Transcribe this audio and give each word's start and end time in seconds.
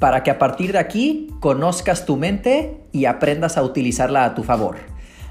para 0.00 0.24
que 0.24 0.32
a 0.32 0.38
partir 0.40 0.72
de 0.72 0.78
aquí 0.78 1.28
conozcas 1.38 2.06
tu 2.06 2.16
mente 2.16 2.80
y 2.90 3.04
aprendas 3.04 3.56
a 3.56 3.62
utilizarla 3.62 4.24
a 4.24 4.34
tu 4.34 4.42
favor. 4.42 4.78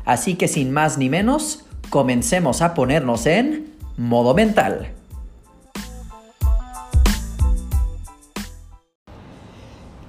Así 0.05 0.35
que 0.35 0.47
sin 0.47 0.71
más 0.71 0.97
ni 0.97 1.09
menos, 1.09 1.65
comencemos 1.89 2.61
a 2.61 2.73
ponernos 2.73 3.25
en 3.25 3.73
modo 3.97 4.33
mental. 4.33 4.93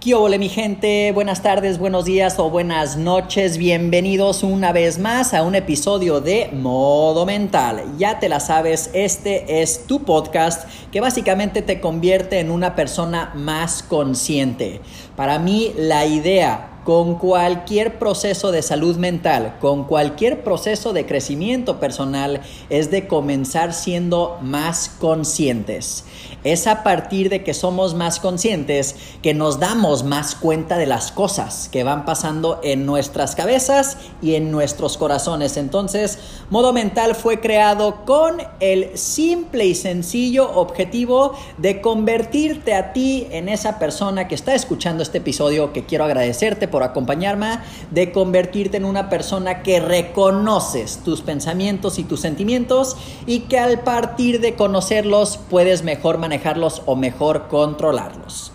¿Qué 0.01 0.15
hola 0.15 0.39
mi 0.39 0.49
gente? 0.49 1.13
Buenas 1.13 1.43
tardes, 1.43 1.79
buenos 1.79 2.07
días 2.07 2.39
o 2.39 2.49
buenas 2.49 2.97
noches. 2.97 3.59
Bienvenidos 3.59 4.43
una 4.43 4.73
vez 4.73 4.99
más 4.99 5.35
a 5.35 5.43
un 5.43 5.55
episodio 5.55 6.23
de 6.23 6.49
Modo 6.55 7.27
Mental. 7.27 7.85
Ya 7.99 8.19
te 8.19 8.31
la 8.31 8.41
sabes, 8.41 8.89
este 8.95 9.61
es 9.61 9.87
tu 9.87 10.05
podcast 10.05 10.67
que 10.91 11.03
básicamente 11.03 11.61
te 11.61 11.83
convierte 11.83 12.39
en 12.39 12.51
una 12.51 12.75
persona 12.75 13.31
más 13.35 13.83
consciente. 13.83 14.81
Para 15.17 15.39
mí 15.39 15.75
la 15.77 16.07
idea 16.07 16.71
con 16.85 17.17
cualquier 17.17 17.99
proceso 17.99 18.53
de 18.53 18.63
salud 18.63 18.97
mental, 18.97 19.57
con 19.61 19.85
cualquier 19.85 20.43
proceso 20.43 20.93
de 20.93 21.05
crecimiento 21.05 21.79
personal, 21.79 22.41
es 22.71 22.91
de 22.91 23.07
comenzar 23.07 23.75
siendo 23.75 24.39
más 24.41 24.89
conscientes. 24.99 26.05
Es 26.43 26.67
a 26.67 26.83
partir 26.83 27.29
de 27.29 27.45
que 27.45 27.53
somos 27.53 27.95
más 27.95 28.19
conscientes 28.19 28.97
que 29.23 29.35
nos 29.35 29.61
damos 29.61 30.05
más 30.05 30.35
cuenta 30.35 30.79
de 30.79 30.87
las 30.87 31.13
cosas 31.13 31.69
que 31.71 31.85
van 31.85 32.05
pasando 32.05 32.61
en 32.63 32.87
nuestras 32.87 33.35
cabezas 33.35 33.99
y 34.23 34.35
en 34.35 34.51
nuestros 34.51 34.97
corazones. 34.97 35.57
Entonces, 35.57 36.19
modo 36.49 36.73
mental 36.73 37.15
fue 37.15 37.41
creado 37.41 38.05
con 38.07 38.39
el 38.61 38.97
simple 38.97 39.67
y 39.67 39.75
sencillo 39.75 40.51
objetivo 40.53 41.35
de 41.59 41.81
convertirte 41.81 42.75
a 42.75 42.93
ti 42.93 43.27
en 43.31 43.49
esa 43.49 43.79
persona 43.79 44.27
que 44.27 44.35
está 44.35 44.55
escuchando 44.55 45.03
este 45.03 45.19
episodio, 45.19 45.73
que 45.73 45.85
quiero 45.85 46.05
agradecerte 46.05 46.69
por 46.69 46.83
acompañarme, 46.83 47.59
de 47.91 48.13
convertirte 48.13 48.77
en 48.77 48.85
una 48.85 49.09
persona 49.09 49.63
que 49.63 49.81
reconoces 49.81 51.01
tus 51.05 51.21
pensamientos 51.21 51.99
y 51.99 52.05
tus 52.05 52.21
sentimientos 52.21 52.97
y 53.27 53.41
que 53.41 53.59
al 53.59 53.81
partir 53.81 54.41
de 54.41 54.55
conocerlos 54.55 55.39
puedes 55.49 55.83
mejor 55.83 56.19
manejarlos 56.31 56.83
o 56.87 56.95
mejor 56.95 57.49
controlarlos. 57.49 58.53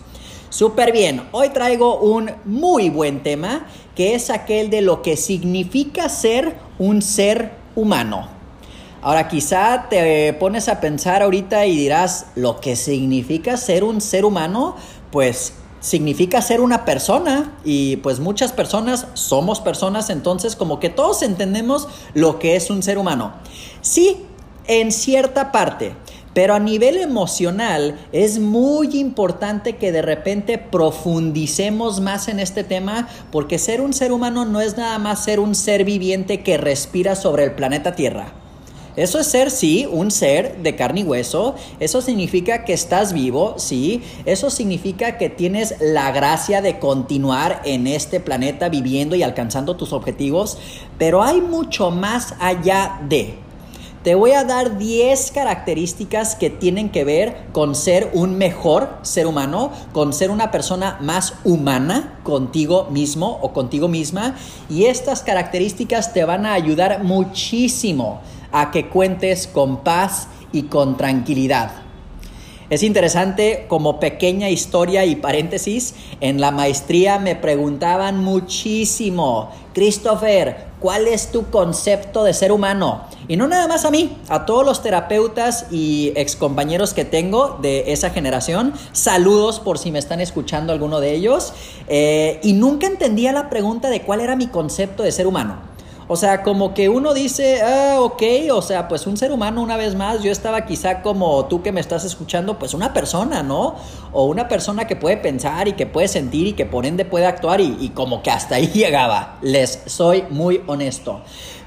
Súper 0.48 0.92
bien, 0.92 1.22
hoy 1.32 1.50
traigo 1.50 1.98
un 1.98 2.30
muy 2.46 2.88
buen 2.88 3.22
tema 3.22 3.66
que 3.94 4.14
es 4.14 4.30
aquel 4.30 4.70
de 4.70 4.80
lo 4.80 5.02
que 5.02 5.18
significa 5.18 6.08
ser 6.08 6.56
un 6.78 7.02
ser 7.02 7.52
humano. 7.74 8.28
Ahora 9.02 9.28
quizá 9.28 9.88
te 9.90 10.32
pones 10.32 10.70
a 10.70 10.80
pensar 10.80 11.22
ahorita 11.22 11.66
y 11.66 11.76
dirás, 11.76 12.28
lo 12.34 12.60
que 12.60 12.76
significa 12.76 13.58
ser 13.58 13.84
un 13.84 14.00
ser 14.00 14.24
humano, 14.24 14.76
pues 15.10 15.52
significa 15.80 16.40
ser 16.40 16.62
una 16.62 16.86
persona 16.86 17.58
y 17.62 17.96
pues 17.96 18.20
muchas 18.20 18.52
personas 18.52 19.06
somos 19.12 19.60
personas, 19.60 20.08
entonces 20.08 20.56
como 20.56 20.80
que 20.80 20.88
todos 20.88 21.20
entendemos 21.20 21.88
lo 22.14 22.38
que 22.38 22.56
es 22.56 22.70
un 22.70 22.82
ser 22.82 22.96
humano. 22.96 23.34
Sí, 23.82 24.24
en 24.66 24.90
cierta 24.90 25.52
parte, 25.52 25.94
pero 26.36 26.52
a 26.52 26.58
nivel 26.58 26.98
emocional 26.98 27.98
es 28.12 28.38
muy 28.38 28.98
importante 28.98 29.76
que 29.76 29.90
de 29.90 30.02
repente 30.02 30.58
profundicemos 30.58 32.02
más 32.02 32.28
en 32.28 32.40
este 32.40 32.62
tema 32.62 33.08
porque 33.32 33.58
ser 33.58 33.80
un 33.80 33.94
ser 33.94 34.12
humano 34.12 34.44
no 34.44 34.60
es 34.60 34.76
nada 34.76 34.98
más 34.98 35.24
ser 35.24 35.40
un 35.40 35.54
ser 35.54 35.84
viviente 35.84 36.42
que 36.42 36.58
respira 36.58 37.16
sobre 37.16 37.44
el 37.44 37.52
planeta 37.52 37.94
Tierra. 37.94 38.34
Eso 38.96 39.18
es 39.18 39.28
ser, 39.28 39.50
sí, 39.50 39.88
un 39.90 40.10
ser 40.10 40.58
de 40.58 40.76
carne 40.76 41.00
y 41.00 41.04
hueso. 41.04 41.54
Eso 41.80 42.02
significa 42.02 42.66
que 42.66 42.74
estás 42.74 43.14
vivo, 43.14 43.54
sí. 43.56 44.02
Eso 44.26 44.50
significa 44.50 45.16
que 45.16 45.30
tienes 45.30 45.76
la 45.80 46.12
gracia 46.12 46.60
de 46.60 46.78
continuar 46.78 47.62
en 47.64 47.86
este 47.86 48.20
planeta 48.20 48.68
viviendo 48.68 49.16
y 49.16 49.22
alcanzando 49.22 49.76
tus 49.76 49.94
objetivos. 49.94 50.58
Pero 50.98 51.22
hay 51.22 51.40
mucho 51.40 51.90
más 51.90 52.34
allá 52.40 53.00
de. 53.08 53.45
Te 54.06 54.14
voy 54.14 54.34
a 54.34 54.44
dar 54.44 54.78
10 54.78 55.32
características 55.32 56.36
que 56.36 56.48
tienen 56.48 56.90
que 56.90 57.02
ver 57.02 57.46
con 57.50 57.74
ser 57.74 58.08
un 58.12 58.38
mejor 58.38 58.88
ser 59.02 59.26
humano, 59.26 59.72
con 59.92 60.12
ser 60.12 60.30
una 60.30 60.52
persona 60.52 60.96
más 61.00 61.34
humana 61.42 62.20
contigo 62.22 62.86
mismo 62.88 63.40
o 63.42 63.52
contigo 63.52 63.88
misma. 63.88 64.36
Y 64.70 64.84
estas 64.84 65.24
características 65.24 66.12
te 66.12 66.24
van 66.24 66.46
a 66.46 66.52
ayudar 66.52 67.02
muchísimo 67.02 68.20
a 68.52 68.70
que 68.70 68.88
cuentes 68.88 69.48
con 69.48 69.78
paz 69.78 70.28
y 70.52 70.62
con 70.68 70.96
tranquilidad. 70.96 71.72
Es 72.70 72.84
interesante, 72.84 73.66
como 73.68 73.98
pequeña 73.98 74.50
historia 74.50 75.04
y 75.04 75.16
paréntesis, 75.16 75.96
en 76.20 76.40
la 76.40 76.52
maestría 76.52 77.18
me 77.18 77.34
preguntaban 77.34 78.22
muchísimo, 78.22 79.50
Christopher, 79.74 80.66
¿cuál 80.78 81.08
es 81.08 81.32
tu 81.32 81.50
concepto 81.50 82.22
de 82.22 82.34
ser 82.34 82.52
humano? 82.52 83.04
Y 83.28 83.36
no 83.36 83.48
nada 83.48 83.66
más 83.66 83.84
a 83.84 83.90
mí, 83.90 84.16
a 84.28 84.46
todos 84.46 84.64
los 84.64 84.82
terapeutas 84.82 85.66
y 85.70 86.12
excompañeros 86.16 86.94
que 86.94 87.04
tengo 87.04 87.58
de 87.60 87.92
esa 87.92 88.10
generación, 88.10 88.72
saludos 88.92 89.58
por 89.60 89.78
si 89.78 89.90
me 89.90 89.98
están 89.98 90.20
escuchando 90.20 90.72
alguno 90.72 91.00
de 91.00 91.14
ellos, 91.14 91.52
eh, 91.88 92.40
y 92.42 92.52
nunca 92.52 92.86
entendía 92.86 93.32
la 93.32 93.50
pregunta 93.50 93.90
de 93.90 94.02
cuál 94.02 94.20
era 94.20 94.36
mi 94.36 94.46
concepto 94.46 95.02
de 95.02 95.12
ser 95.12 95.26
humano. 95.26 95.75
O 96.08 96.14
sea, 96.14 96.44
como 96.44 96.72
que 96.72 96.88
uno 96.88 97.14
dice, 97.14 97.62
ah, 97.62 97.96
ok, 98.00 98.22
o 98.52 98.62
sea, 98.62 98.86
pues 98.86 99.08
un 99.08 99.16
ser 99.16 99.32
humano 99.32 99.60
una 99.60 99.76
vez 99.76 99.96
más, 99.96 100.22
yo 100.22 100.30
estaba 100.30 100.64
quizá 100.64 101.02
como 101.02 101.46
tú 101.46 101.62
que 101.62 101.72
me 101.72 101.80
estás 101.80 102.04
escuchando, 102.04 102.60
pues 102.60 102.74
una 102.74 102.92
persona, 102.92 103.42
¿no? 103.42 103.74
O 104.12 104.26
una 104.26 104.46
persona 104.46 104.86
que 104.86 104.94
puede 104.94 105.16
pensar 105.16 105.66
y 105.66 105.72
que 105.72 105.84
puede 105.84 106.06
sentir 106.06 106.46
y 106.46 106.52
que 106.52 106.64
por 106.64 106.86
ende 106.86 107.04
puede 107.04 107.26
actuar 107.26 107.60
y, 107.60 107.76
y 107.80 107.88
como 107.88 108.22
que 108.22 108.30
hasta 108.30 108.54
ahí 108.54 108.68
llegaba, 108.74 109.38
les 109.42 109.82
soy 109.86 110.22
muy 110.30 110.62
honesto. 110.68 111.22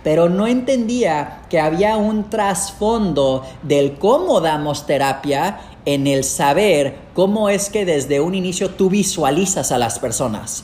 Pero 0.05 0.29
no 0.29 0.47
entendía 0.47 1.41
que 1.49 1.59
había 1.59 1.97
un 1.97 2.29
trasfondo 2.29 3.43
del 3.63 3.97
cómo 3.97 4.39
damos 4.39 4.85
terapia 4.85 5.59
en 5.83 6.07
el 6.07 6.23
saber 6.23 6.97
cómo 7.13 7.49
es 7.49 7.69
que 7.69 7.83
desde 7.83 8.21
un 8.21 8.35
inicio 8.35 8.69
tú 8.69 8.89
visualizas 8.89 9.73
a 9.73 9.77
las 9.77 9.99
personas. 9.99 10.63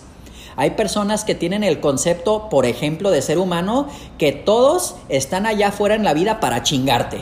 Hay 0.57 0.71
personas 0.71 1.23
que 1.23 1.35
tienen 1.35 1.63
el 1.63 1.79
concepto, 1.79 2.49
por 2.49 2.65
ejemplo, 2.65 3.11
de 3.11 3.21
ser 3.21 3.37
humano, 3.37 3.87
que 4.17 4.31
todos 4.31 4.95
están 5.09 5.45
allá 5.45 5.69
afuera 5.69 5.95
en 5.95 6.03
la 6.03 6.13
vida 6.13 6.39
para 6.39 6.63
chingarte 6.63 7.19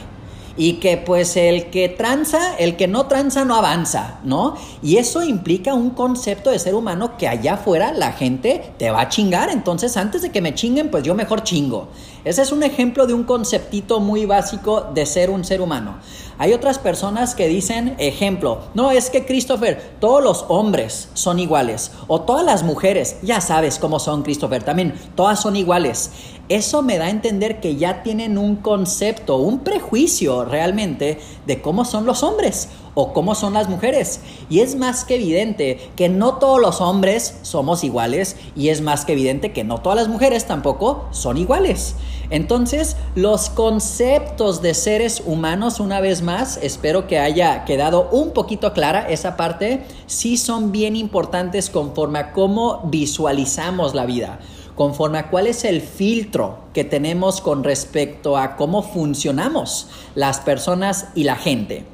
y 0.56 0.74
que 0.74 0.98
pues 0.98 1.36
el 1.36 1.70
que 1.72 1.90
tranza, 1.90 2.56
el 2.58 2.76
que 2.76 2.88
no 2.88 3.08
tranza 3.08 3.44
no 3.46 3.56
avanza, 3.56 4.20
¿no? 4.24 4.56
Y 4.82 4.98
eso 4.98 5.24
implica 5.24 5.74
un 5.74 5.92
concepto 5.92 6.52
de 6.52 6.60
ser 6.60 6.76
humano 6.76 7.18
que 7.18 7.28
allá 7.28 7.56
afuera 7.56 7.92
la 7.92 8.12
gente 8.12 8.74
te 8.78 8.92
va 8.92 9.02
a 9.02 9.10
chingar, 9.10 9.50
entonces 9.50 9.98
antes 9.98 10.22
de 10.22 10.32
que 10.32 10.42
me 10.42 10.54
chinguen, 10.54 10.92
pues 10.92 11.04
yo 11.04 11.16
mejor 11.16 11.44
chingo. 11.44 11.88
Ese 12.26 12.42
es 12.42 12.54
un 12.54 12.64
ejemplo 12.64 13.06
de 13.06 13.14
un 13.14 13.26
conceptito 13.26 14.00
muy 14.00 14.26
básico 14.26 14.90
de 14.94 15.06
ser 15.06 15.30
un 15.30 15.44
ser 15.44 15.60
humano. 15.60 15.98
Hay 16.38 16.54
otras 16.54 16.80
personas 16.80 17.36
que 17.36 17.50
dicen, 17.50 17.96
ejemplo, 18.00 18.62
no 18.74 18.92
es 18.92 19.10
que 19.10 19.26
Christopher, 19.26 19.96
todos 20.00 20.24
los 20.24 20.46
hombres 20.48 21.10
son 21.14 21.38
iguales 21.38 21.92
o 22.08 22.22
todas 22.22 22.46
las 22.46 22.64
mujeres, 22.64 23.18
ya 23.24 23.42
sabes 23.42 23.78
cómo 23.78 24.00
son 24.00 24.24
Christopher, 24.24 24.64
también 24.64 24.94
todas 25.16 25.42
son 25.42 25.58
iguales. 25.58 26.12
Eso 26.48 26.82
me 26.82 26.98
da 26.98 27.06
a 27.06 27.10
entender 27.10 27.60
que 27.60 27.76
ya 27.76 28.04
tienen 28.04 28.38
un 28.38 28.56
concepto, 28.56 29.38
un 29.38 29.60
prejuicio 29.60 30.46
realmente 30.46 31.20
de 31.46 31.62
cómo 31.62 31.84
son 31.84 32.06
los 32.06 32.24
hombres 32.24 32.70
o 32.96 33.14
cómo 33.14 33.36
son 33.36 33.54
las 33.54 33.70
mujeres. 33.70 34.22
Y 34.50 34.60
es 34.60 34.76
más 34.76 35.04
que 35.04 35.16
evidente 35.16 35.92
que 35.96 36.10
no 36.10 36.36
todos 36.36 36.60
los 36.60 36.82
hombres 36.82 37.38
somos 37.42 37.84
iguales 37.84 38.36
y 38.56 38.70
es 38.70 38.82
más 38.82 39.06
que 39.06 39.14
evidente 39.14 39.52
que 39.52 39.64
no 39.64 39.80
todas 39.80 39.98
las 39.98 40.08
mujeres 40.08 40.46
tampoco 40.46 41.06
son 41.12 41.38
iguales. 41.38 41.96
Entonces, 42.30 42.96
los 43.16 43.50
conceptos 43.50 44.62
de 44.62 44.74
seres 44.74 45.22
humanos, 45.26 45.80
una 45.80 46.02
vez 46.02 46.22
más, 46.22 46.58
espero 46.58 47.08
que 47.08 47.20
haya 47.20 47.66
quedado 47.66 48.10
un 48.12 48.32
poquito 48.32 48.74
clara 48.74 49.08
esa 49.10 49.36
parte, 49.38 49.84
sí 50.08 50.38
son 50.38 50.72
bien 50.72 50.96
importantes 50.96 51.70
conforme 51.70 52.20
a 52.20 52.32
cómo 52.32 52.82
visualizamos 52.86 53.94
la 53.94 54.06
vida 54.06 54.40
conforme 54.76 55.20
a 55.20 55.30
cuál 55.30 55.46
es 55.46 55.66
el 55.66 55.82
filtro 55.82 56.58
que 56.74 56.84
tenemos 56.84 57.42
con 57.42 57.64
respecto 57.64 58.38
a 58.38 58.56
cómo 58.56 58.82
funcionamos 58.82 59.88
las 60.16 60.40
personas 60.40 61.10
y 61.14 61.26
la 61.26 61.36
gente. 61.36 61.93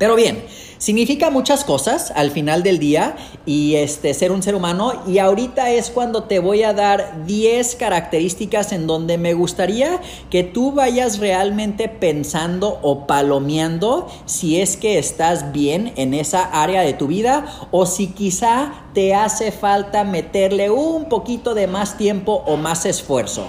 Pero 0.00 0.16
bien, 0.16 0.42
Significa 0.80 1.28
muchas 1.28 1.62
cosas 1.62 2.10
al 2.16 2.30
final 2.30 2.62
del 2.62 2.78
día 2.78 3.14
y 3.44 3.74
este 3.74 4.14
ser 4.14 4.32
un 4.32 4.42
ser 4.42 4.54
humano 4.54 5.02
y 5.06 5.18
ahorita 5.18 5.70
es 5.72 5.90
cuando 5.90 6.22
te 6.22 6.38
voy 6.38 6.62
a 6.62 6.72
dar 6.72 7.26
10 7.26 7.74
características 7.74 8.72
en 8.72 8.86
donde 8.86 9.18
me 9.18 9.34
gustaría 9.34 10.00
que 10.30 10.42
tú 10.42 10.72
vayas 10.72 11.18
realmente 11.18 11.90
pensando 11.90 12.78
o 12.80 13.06
palomeando 13.06 14.08
si 14.24 14.58
es 14.58 14.78
que 14.78 14.98
estás 14.98 15.52
bien 15.52 15.92
en 15.96 16.14
esa 16.14 16.44
área 16.44 16.80
de 16.80 16.94
tu 16.94 17.06
vida 17.06 17.44
o 17.70 17.84
si 17.84 18.06
quizá 18.06 18.86
te 18.94 19.14
hace 19.14 19.52
falta 19.52 20.04
meterle 20.04 20.70
un 20.70 21.10
poquito 21.10 21.54
de 21.54 21.66
más 21.66 21.98
tiempo 21.98 22.42
o 22.46 22.56
más 22.56 22.86
esfuerzo. 22.86 23.44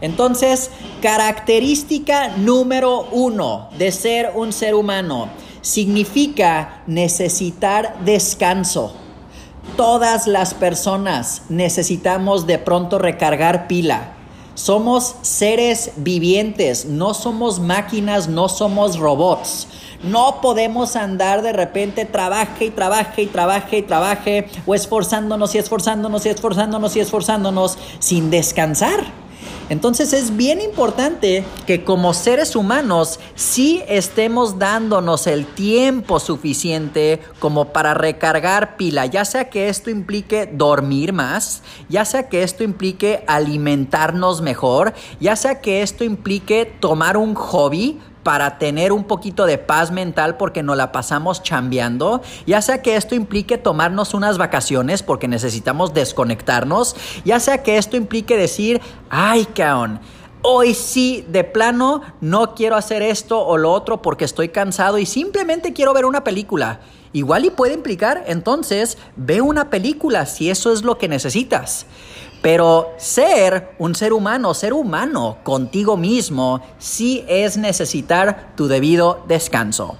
Entonces, 0.00 0.70
característica 1.02 2.28
número 2.38 3.06
uno 3.12 3.68
de 3.76 3.92
ser 3.92 4.32
un 4.34 4.54
ser 4.54 4.74
humano 4.74 5.28
significa 5.62 6.82
necesitar 6.86 7.96
descanso. 8.04 8.94
Todas 9.76 10.26
las 10.26 10.54
personas 10.54 11.42
necesitamos 11.48 12.46
de 12.46 12.58
pronto 12.58 12.98
recargar 12.98 13.66
pila. 13.66 14.14
Somos 14.54 15.14
seres 15.22 15.92
vivientes, 15.96 16.84
no 16.84 17.14
somos 17.14 17.60
máquinas, 17.60 18.28
no 18.28 18.48
somos 18.48 18.98
robots. 18.98 19.68
No 20.02 20.40
podemos 20.40 20.96
andar 20.96 21.42
de 21.42 21.52
repente 21.52 22.04
trabaje 22.04 22.66
y 22.66 22.70
trabaje 22.70 23.22
y 23.22 23.26
trabaje 23.26 23.78
y 23.78 23.82
trabaje 23.82 24.48
o 24.66 24.74
esforzándonos 24.74 25.54
y 25.54 25.58
esforzándonos 25.58 26.26
y 26.26 26.30
esforzándonos 26.30 26.96
y 26.96 27.00
esforzándonos 27.00 27.78
sin 28.00 28.30
descansar. 28.30 29.20
Entonces 29.70 30.12
es 30.12 30.36
bien 30.36 30.60
importante 30.60 31.44
que 31.64 31.84
como 31.84 32.12
seres 32.12 32.56
humanos 32.56 33.20
sí 33.36 33.84
estemos 33.86 34.58
dándonos 34.58 35.28
el 35.28 35.46
tiempo 35.46 36.18
suficiente 36.18 37.20
como 37.38 37.66
para 37.66 37.94
recargar 37.94 38.76
pila, 38.76 39.06
ya 39.06 39.24
sea 39.24 39.48
que 39.48 39.68
esto 39.68 39.88
implique 39.88 40.50
dormir 40.52 41.12
más, 41.12 41.62
ya 41.88 42.04
sea 42.04 42.28
que 42.28 42.42
esto 42.42 42.64
implique 42.64 43.22
alimentarnos 43.28 44.42
mejor, 44.42 44.92
ya 45.20 45.36
sea 45.36 45.60
que 45.60 45.82
esto 45.82 46.02
implique 46.02 46.66
tomar 46.80 47.16
un 47.16 47.36
hobby 47.36 48.00
para 48.22 48.58
tener 48.58 48.92
un 48.92 49.04
poquito 49.04 49.46
de 49.46 49.58
paz 49.58 49.90
mental 49.90 50.36
porque 50.36 50.62
nos 50.62 50.76
la 50.76 50.92
pasamos 50.92 51.42
chambeando, 51.42 52.22
ya 52.46 52.62
sea 52.62 52.82
que 52.82 52.96
esto 52.96 53.14
implique 53.14 53.58
tomarnos 53.58 54.14
unas 54.14 54.38
vacaciones 54.38 55.02
porque 55.02 55.28
necesitamos 55.28 55.94
desconectarnos, 55.94 56.96
ya 57.24 57.40
sea 57.40 57.62
que 57.62 57.78
esto 57.78 57.96
implique 57.96 58.36
decir, 58.36 58.80
ay, 59.08 59.46
caón. 59.46 60.00
Hoy 60.42 60.72
sí, 60.72 61.26
de 61.28 61.44
plano, 61.44 62.00
no 62.22 62.54
quiero 62.54 62.76
hacer 62.76 63.02
esto 63.02 63.44
o 63.44 63.58
lo 63.58 63.72
otro 63.72 64.00
porque 64.00 64.24
estoy 64.24 64.48
cansado 64.48 64.98
y 64.98 65.04
simplemente 65.04 65.74
quiero 65.74 65.92
ver 65.92 66.06
una 66.06 66.24
película. 66.24 66.80
Igual 67.12 67.44
y 67.44 67.50
puede 67.50 67.74
implicar, 67.74 68.24
entonces, 68.26 68.96
ve 69.16 69.40
una 69.40 69.68
película 69.68 70.26
si 70.26 70.48
eso 70.48 70.72
es 70.72 70.82
lo 70.82 70.96
que 70.96 71.08
necesitas. 71.08 71.86
Pero 72.42 72.94
ser 72.96 73.74
un 73.78 73.94
ser 73.94 74.12
humano, 74.12 74.54
ser 74.54 74.72
humano 74.72 75.38
contigo 75.42 75.96
mismo, 75.96 76.62
sí 76.78 77.24
es 77.28 77.56
necesitar 77.56 78.52
tu 78.56 78.66
debido 78.66 79.24
descanso. 79.28 79.96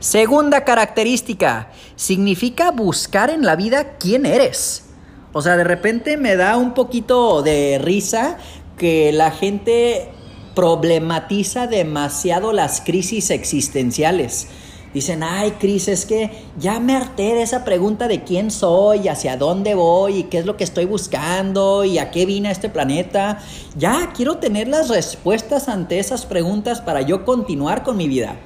Segunda 0.00 0.64
característica, 0.64 1.70
significa 1.94 2.72
buscar 2.72 3.30
en 3.30 3.44
la 3.44 3.54
vida 3.54 3.96
quién 3.98 4.26
eres. 4.26 4.86
O 5.32 5.40
sea, 5.40 5.56
de 5.56 5.64
repente 5.64 6.16
me 6.16 6.34
da 6.34 6.56
un 6.56 6.74
poquito 6.74 7.42
de 7.42 7.78
risa 7.80 8.36
que 8.76 9.12
la 9.12 9.30
gente 9.30 10.10
problematiza 10.56 11.68
demasiado 11.68 12.52
las 12.52 12.80
crisis 12.80 13.30
existenciales. 13.30 14.48
Dicen, 14.94 15.22
ay, 15.22 15.52
Cris, 15.52 15.88
es 15.88 16.04
que 16.04 16.30
ya 16.58 16.78
me 16.78 16.94
harté 16.94 17.34
de 17.34 17.42
esa 17.42 17.64
pregunta 17.64 18.08
de 18.08 18.24
quién 18.24 18.50
soy, 18.50 19.08
hacia 19.08 19.38
dónde 19.38 19.74
voy, 19.74 20.18
y 20.18 20.22
qué 20.24 20.38
es 20.38 20.46
lo 20.46 20.58
que 20.58 20.64
estoy 20.64 20.84
buscando, 20.84 21.84
y 21.84 21.98
a 21.98 22.10
qué 22.10 22.26
vine 22.26 22.48
a 22.48 22.52
este 22.52 22.68
planeta. 22.68 23.38
Ya 23.74 24.12
quiero 24.14 24.36
tener 24.36 24.68
las 24.68 24.90
respuestas 24.90 25.68
ante 25.68 25.98
esas 25.98 26.26
preguntas 26.26 26.82
para 26.82 27.00
yo 27.00 27.24
continuar 27.24 27.84
con 27.84 27.96
mi 27.96 28.06
vida. 28.06 28.36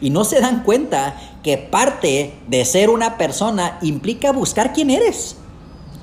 Y 0.00 0.10
no 0.10 0.22
se 0.22 0.40
dan 0.40 0.62
cuenta 0.62 1.16
que 1.42 1.58
parte 1.58 2.34
de 2.46 2.64
ser 2.64 2.90
una 2.90 3.18
persona 3.18 3.78
implica 3.82 4.30
buscar 4.30 4.72
quién 4.72 4.90
eres. 4.90 5.36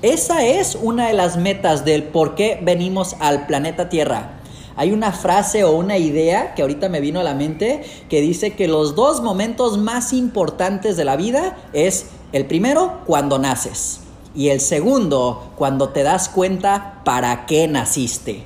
Esa 0.02 0.44
es 0.44 0.74
una 0.74 1.06
de 1.06 1.14
las 1.14 1.38
metas 1.38 1.86
del 1.86 2.02
por 2.02 2.34
qué 2.34 2.60
venimos 2.62 3.16
al 3.18 3.46
planeta 3.46 3.88
Tierra 3.88 4.35
hay 4.76 4.92
una 4.92 5.12
frase 5.12 5.64
o 5.64 5.72
una 5.72 5.96
idea 5.96 6.54
que 6.54 6.62
ahorita 6.62 6.88
me 6.88 7.00
vino 7.00 7.20
a 7.20 7.24
la 7.24 7.34
mente 7.34 7.82
que 8.08 8.20
dice 8.20 8.54
que 8.54 8.68
los 8.68 8.94
dos 8.94 9.22
momentos 9.22 9.78
más 9.78 10.12
importantes 10.12 10.96
de 10.96 11.04
la 11.04 11.16
vida 11.16 11.56
es 11.72 12.06
el 12.32 12.46
primero 12.46 13.00
cuando 13.06 13.38
naces 13.38 14.00
y 14.34 14.50
el 14.50 14.60
segundo 14.60 15.52
cuando 15.56 15.88
te 15.88 16.02
das 16.02 16.28
cuenta 16.28 17.00
para 17.04 17.46
qué 17.46 17.66
naciste. 17.66 18.44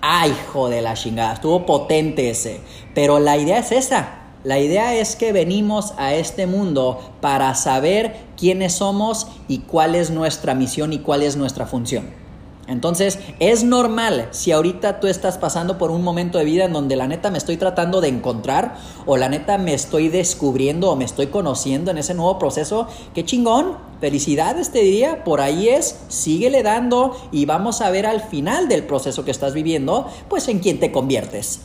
Ay, 0.00 0.32
hijo 0.32 0.68
de 0.68 0.82
la 0.82 0.94
chingada, 0.94 1.34
estuvo 1.34 1.64
potente 1.64 2.30
ese. 2.30 2.60
Pero 2.94 3.18
la 3.18 3.36
idea 3.36 3.58
es 3.58 3.72
esa. 3.72 4.22
La 4.44 4.58
idea 4.58 4.94
es 4.94 5.16
que 5.16 5.32
venimos 5.32 5.94
a 5.96 6.14
este 6.14 6.46
mundo 6.46 7.00
para 7.20 7.54
saber 7.54 8.16
quiénes 8.36 8.74
somos 8.74 9.28
y 9.48 9.60
cuál 9.60 9.94
es 9.94 10.10
nuestra 10.10 10.54
misión 10.54 10.92
y 10.92 10.98
cuál 10.98 11.22
es 11.22 11.36
nuestra 11.36 11.66
función. 11.66 12.25
Entonces, 12.68 13.20
es 13.38 13.62
normal 13.62 14.28
si 14.32 14.50
ahorita 14.50 14.98
tú 14.98 15.06
estás 15.06 15.38
pasando 15.38 15.78
por 15.78 15.92
un 15.92 16.02
momento 16.02 16.38
de 16.38 16.44
vida 16.44 16.64
en 16.64 16.72
donde 16.72 16.96
la 16.96 17.06
neta 17.06 17.30
me 17.30 17.38
estoy 17.38 17.56
tratando 17.56 18.00
de 18.00 18.08
encontrar 18.08 18.76
o 19.06 19.16
la 19.16 19.28
neta 19.28 19.56
me 19.56 19.72
estoy 19.72 20.08
descubriendo 20.08 20.90
o 20.90 20.96
me 20.96 21.04
estoy 21.04 21.28
conociendo 21.28 21.92
en 21.92 21.98
ese 21.98 22.14
nuevo 22.14 22.40
proceso, 22.40 22.88
qué 23.14 23.24
chingón, 23.24 23.76
felicidades 24.00 24.72
te 24.72 24.80
diría, 24.80 25.22
por 25.22 25.40
ahí 25.40 25.68
es, 25.68 25.96
síguele 26.08 26.64
dando 26.64 27.16
y 27.30 27.46
vamos 27.46 27.80
a 27.80 27.90
ver 27.90 28.04
al 28.04 28.20
final 28.20 28.68
del 28.68 28.82
proceso 28.82 29.24
que 29.24 29.30
estás 29.30 29.54
viviendo, 29.54 30.08
pues 30.28 30.48
en 30.48 30.58
quién 30.58 30.80
te 30.80 30.90
conviertes. 30.90 31.60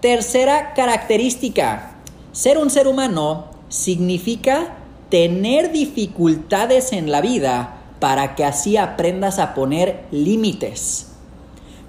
Tercera 0.00 0.72
característica, 0.72 1.98
ser 2.32 2.56
un 2.56 2.70
ser 2.70 2.88
humano 2.88 3.44
significa 3.68 4.76
tener 5.10 5.70
dificultades 5.72 6.92
en 6.92 7.10
la 7.10 7.20
vida 7.20 7.79
para 8.00 8.34
que 8.34 8.44
así 8.44 8.76
aprendas 8.76 9.38
a 9.38 9.54
poner 9.54 10.04
límites. 10.10 11.06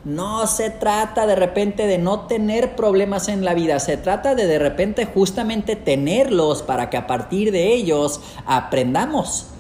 No 0.04 0.48
se 0.48 0.72
trata 0.72 1.28
de 1.28 1.36
repente 1.36 1.86
de 1.86 2.00
no 2.00 2.22
tener 2.22 2.76
problemas 2.76 3.28
en 3.28 3.46
la 3.46 3.54
vida, 3.54 3.80
se 3.80 3.98
trata 3.98 4.34
de 4.34 4.48
de 4.48 4.58
repente 4.58 5.06
justamente 5.06 5.76
tenerlos 5.76 6.64
para 6.64 6.90
que 6.90 6.98
a 6.98 7.06
partir 7.06 7.52
de 7.52 7.74
ellos 7.74 8.20
aprendamos, 8.48 9.51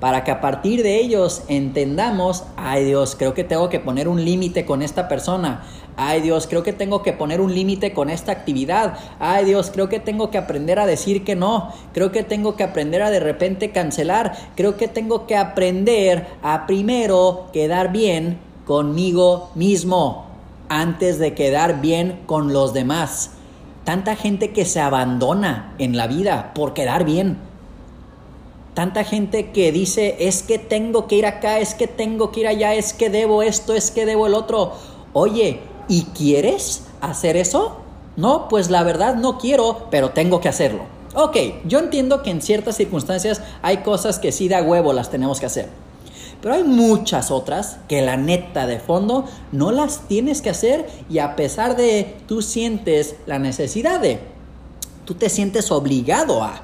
para 0.00 0.24
que 0.24 0.30
a 0.30 0.40
partir 0.40 0.82
de 0.82 1.00
ellos 1.00 1.42
entendamos, 1.48 2.44
ay 2.56 2.84
Dios, 2.84 3.16
creo 3.16 3.34
que 3.34 3.44
tengo 3.44 3.68
que 3.68 3.80
poner 3.80 4.08
un 4.08 4.24
límite 4.24 4.64
con 4.66 4.82
esta 4.82 5.08
persona, 5.08 5.62
Ay 5.98 6.20
Dios, 6.20 6.46
creo 6.46 6.62
que 6.62 6.74
tengo 6.74 7.02
que 7.02 7.14
poner 7.14 7.40
un 7.40 7.54
límite 7.54 7.94
con 7.94 8.10
esta 8.10 8.30
actividad. 8.30 8.98
Ay 9.18 9.46
Dios, 9.46 9.70
creo 9.72 9.88
que 9.88 9.98
tengo 9.98 10.30
que 10.30 10.36
aprender 10.36 10.78
a 10.78 10.84
decir 10.84 11.24
que 11.24 11.34
no. 11.34 11.72
Creo 11.94 12.12
que 12.12 12.22
tengo 12.22 12.54
que 12.54 12.64
aprender 12.64 13.02
a 13.02 13.10
de 13.10 13.20
repente 13.20 13.70
cancelar. 13.70 14.36
Creo 14.56 14.76
que 14.76 14.88
tengo 14.88 15.26
que 15.26 15.36
aprender 15.36 16.26
a 16.42 16.66
primero 16.66 17.46
quedar 17.52 17.92
bien 17.92 18.38
conmigo 18.66 19.50
mismo 19.54 20.26
antes 20.68 21.18
de 21.18 21.32
quedar 21.32 21.80
bien 21.80 22.20
con 22.26 22.52
los 22.52 22.74
demás. 22.74 23.30
Tanta 23.84 24.16
gente 24.16 24.50
que 24.50 24.66
se 24.66 24.80
abandona 24.80 25.74
en 25.78 25.96
la 25.96 26.08
vida 26.08 26.52
por 26.54 26.74
quedar 26.74 27.04
bien. 27.04 27.38
Tanta 28.76 29.02
gente 29.02 29.50
que 29.50 29.72
dice, 29.72 30.14
es 30.20 30.44
que 30.44 30.60
tengo 30.60 31.08
que 31.08 31.16
ir 31.16 31.26
acá, 31.26 31.58
es 31.58 31.74
que 31.74 31.88
tengo 31.88 32.30
que 32.30 32.40
ir 32.40 32.46
allá, 32.46 32.74
es 32.74 32.92
que 32.92 33.10
debo 33.10 33.42
esto, 33.42 33.74
es 33.74 33.90
que 33.90 34.06
debo 34.06 34.28
el 34.28 34.34
otro. 34.34 34.74
Oye, 35.12 35.60
¿Y 35.88 36.02
quieres 36.02 36.82
hacer 37.00 37.36
eso? 37.36 37.76
No, 38.16 38.48
pues 38.48 38.70
la 38.70 38.82
verdad 38.82 39.14
no 39.14 39.38
quiero, 39.38 39.86
pero 39.90 40.10
tengo 40.10 40.40
que 40.40 40.48
hacerlo. 40.48 40.82
Ok, 41.14 41.36
yo 41.64 41.78
entiendo 41.78 42.22
que 42.22 42.30
en 42.30 42.42
ciertas 42.42 42.76
circunstancias 42.76 43.40
hay 43.62 43.78
cosas 43.78 44.18
que 44.18 44.32
sí 44.32 44.48
da 44.48 44.62
huevo 44.62 44.92
las 44.92 45.10
tenemos 45.10 45.38
que 45.38 45.46
hacer. 45.46 45.68
Pero 46.42 46.54
hay 46.54 46.64
muchas 46.64 47.30
otras 47.30 47.78
que 47.88 48.02
la 48.02 48.16
neta 48.16 48.66
de 48.66 48.78
fondo 48.78 49.24
no 49.52 49.72
las 49.72 50.00
tienes 50.08 50.42
que 50.42 50.50
hacer 50.50 50.86
y 51.08 51.18
a 51.18 51.36
pesar 51.36 51.76
de 51.76 52.16
tú 52.26 52.42
sientes 52.42 53.16
la 53.26 53.38
necesidad 53.38 54.00
de, 54.00 54.18
tú 55.04 55.14
te 55.14 55.28
sientes 55.30 55.70
obligado 55.70 56.42
a. 56.42 56.62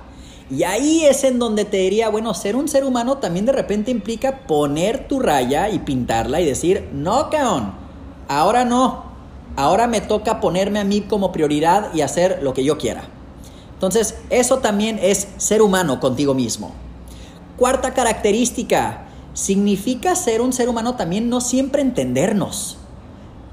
Y 0.52 0.62
ahí 0.62 1.04
es 1.04 1.24
en 1.24 1.40
donde 1.40 1.64
te 1.64 1.78
diría, 1.78 2.10
bueno, 2.10 2.32
ser 2.34 2.54
un 2.54 2.68
ser 2.68 2.84
humano 2.84 3.18
también 3.18 3.46
de 3.46 3.52
repente 3.52 3.90
implica 3.90 4.46
poner 4.46 5.08
tu 5.08 5.18
raya 5.18 5.68
y 5.70 5.80
pintarla 5.80 6.40
y 6.40 6.44
decir, 6.44 6.88
no, 6.92 7.30
caón, 7.30 7.72
ahora 8.28 8.64
no, 8.64 9.12
Ahora 9.56 9.86
me 9.86 10.00
toca 10.00 10.40
ponerme 10.40 10.80
a 10.80 10.84
mí 10.84 11.02
como 11.02 11.30
prioridad 11.30 11.92
y 11.94 12.00
hacer 12.00 12.40
lo 12.42 12.54
que 12.54 12.64
yo 12.64 12.78
quiera. 12.78 13.04
Entonces, 13.74 14.16
eso 14.30 14.58
también 14.58 14.98
es 15.02 15.28
ser 15.36 15.60
humano 15.60 16.00
contigo 16.00 16.32
mismo. 16.32 16.72
Cuarta 17.58 17.92
característica, 17.92 19.06
significa 19.34 20.14
ser 20.14 20.40
un 20.40 20.52
ser 20.52 20.68
humano 20.68 20.94
también 20.94 21.28
no 21.28 21.40
siempre 21.40 21.82
entendernos. 21.82 22.78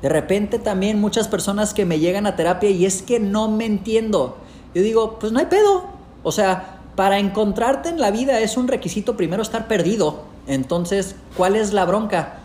De 0.02 0.08
repente 0.08 0.60
también 0.60 1.02
muchas 1.02 1.28
personas 1.28 1.74
que 1.74 1.86
me 1.86 2.00
llegan 2.00 2.26
a 2.26 2.38
terapia 2.38 2.70
y 2.70 2.86
es 2.86 3.02
que 3.02 3.20
no 3.20 3.50
me 3.50 3.66
entiendo. 3.66 4.38
Yo 4.74 4.82
digo, 4.82 5.20
pues 5.20 5.34
no 5.34 5.40
hay 5.40 5.48
pedo. 5.48 5.84
O 6.24 6.32
sea, 6.32 6.79
para 7.00 7.18
encontrarte 7.18 7.88
en 7.88 8.02
la 8.02 8.12
vida 8.12 8.42
es 8.42 8.58
un 8.58 8.68
requisito 8.68 9.16
primero 9.16 9.42
estar 9.42 9.70
perdido. 9.70 10.24
Entonces, 10.48 11.16
¿cuál 11.38 11.56
es 11.56 11.72
la 11.72 11.86
bronca? 11.86 12.42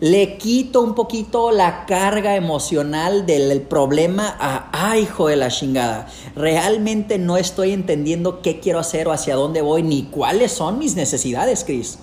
Le 0.00 0.38
quito 0.38 0.80
un 0.80 0.94
poquito 0.94 1.50
la 1.50 1.84
carga 1.84 2.34
emocional 2.34 3.26
del 3.26 3.60
problema 3.60 4.34
a, 4.40 4.70
ay, 4.72 5.02
hijo 5.02 5.28
de 5.28 5.36
la 5.36 5.48
chingada. 5.48 6.06
Realmente 6.34 7.18
no 7.18 7.36
estoy 7.36 7.72
entendiendo 7.72 8.40
qué 8.40 8.58
quiero 8.58 8.78
hacer 8.78 9.06
o 9.06 9.12
hacia 9.12 9.36
dónde 9.36 9.60
voy, 9.60 9.82
ni 9.82 10.04
cuáles 10.04 10.52
son 10.52 10.78
mis 10.78 10.96
necesidades, 10.96 11.64
Chris. 11.64 11.98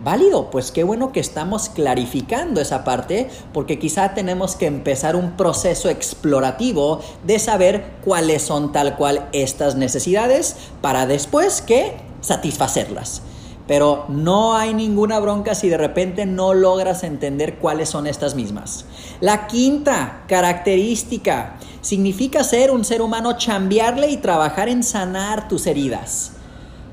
Válido, 0.00 0.48
pues 0.50 0.70
qué 0.70 0.84
bueno 0.84 1.10
que 1.10 1.18
estamos 1.18 1.70
clarificando 1.70 2.60
esa 2.60 2.84
parte, 2.84 3.28
porque 3.52 3.80
quizá 3.80 4.14
tenemos 4.14 4.54
que 4.54 4.66
empezar 4.66 5.16
un 5.16 5.32
proceso 5.36 5.88
explorativo 5.88 7.00
de 7.24 7.40
saber 7.40 7.96
cuáles 8.04 8.42
son 8.42 8.70
tal 8.70 8.96
cual 8.96 9.28
estas 9.32 9.74
necesidades 9.74 10.56
para 10.80 11.06
después 11.06 11.62
que 11.62 11.96
satisfacerlas. 12.20 13.22
Pero 13.66 14.04
no 14.08 14.54
hay 14.54 14.72
ninguna 14.72 15.18
bronca 15.18 15.56
si 15.56 15.68
de 15.68 15.76
repente 15.76 16.26
no 16.26 16.54
logras 16.54 17.02
entender 17.02 17.56
cuáles 17.58 17.88
son 17.88 18.06
estas 18.06 18.36
mismas. 18.36 18.84
La 19.20 19.48
quinta 19.48 20.22
característica 20.28 21.56
significa 21.80 22.44
ser 22.44 22.70
un 22.70 22.84
ser 22.84 23.02
humano, 23.02 23.36
chambearle 23.36 24.08
y 24.10 24.16
trabajar 24.18 24.68
en 24.68 24.84
sanar 24.84 25.48
tus 25.48 25.66
heridas. 25.66 26.37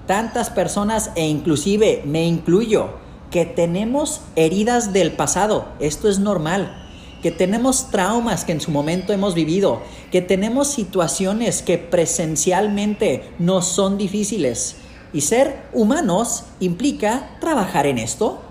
Tantas 0.08 0.50
personas, 0.50 1.12
e 1.16 1.28
inclusive 1.28 2.04
me 2.06 2.26
incluyo, 2.26 2.90
que 3.32 3.46
tenemos 3.46 4.22
heridas 4.36 4.94
del 4.94 5.12
pasado. 5.12 5.66
Esto 5.80 6.10
es 6.10 6.20
normal 6.20 6.86
que 7.26 7.32
tenemos 7.32 7.90
traumas 7.90 8.46
que 8.46 8.52
en 8.52 8.62
su 8.62 8.70
momento 8.70 9.12
hemos 9.12 9.34
vivido, 9.34 9.82
que 10.12 10.22
tenemos 10.22 10.68
situaciones 10.68 11.64
que 11.64 11.80
presencialmente 11.80 13.32
nos 13.40 13.66
son 13.66 13.98
difíciles. 13.98 14.76
Y 15.12 15.22
ser 15.22 15.64
humanos 15.74 16.44
implica 16.60 17.36
trabajar 17.42 17.88
en 17.88 17.98
esto. 17.98 18.42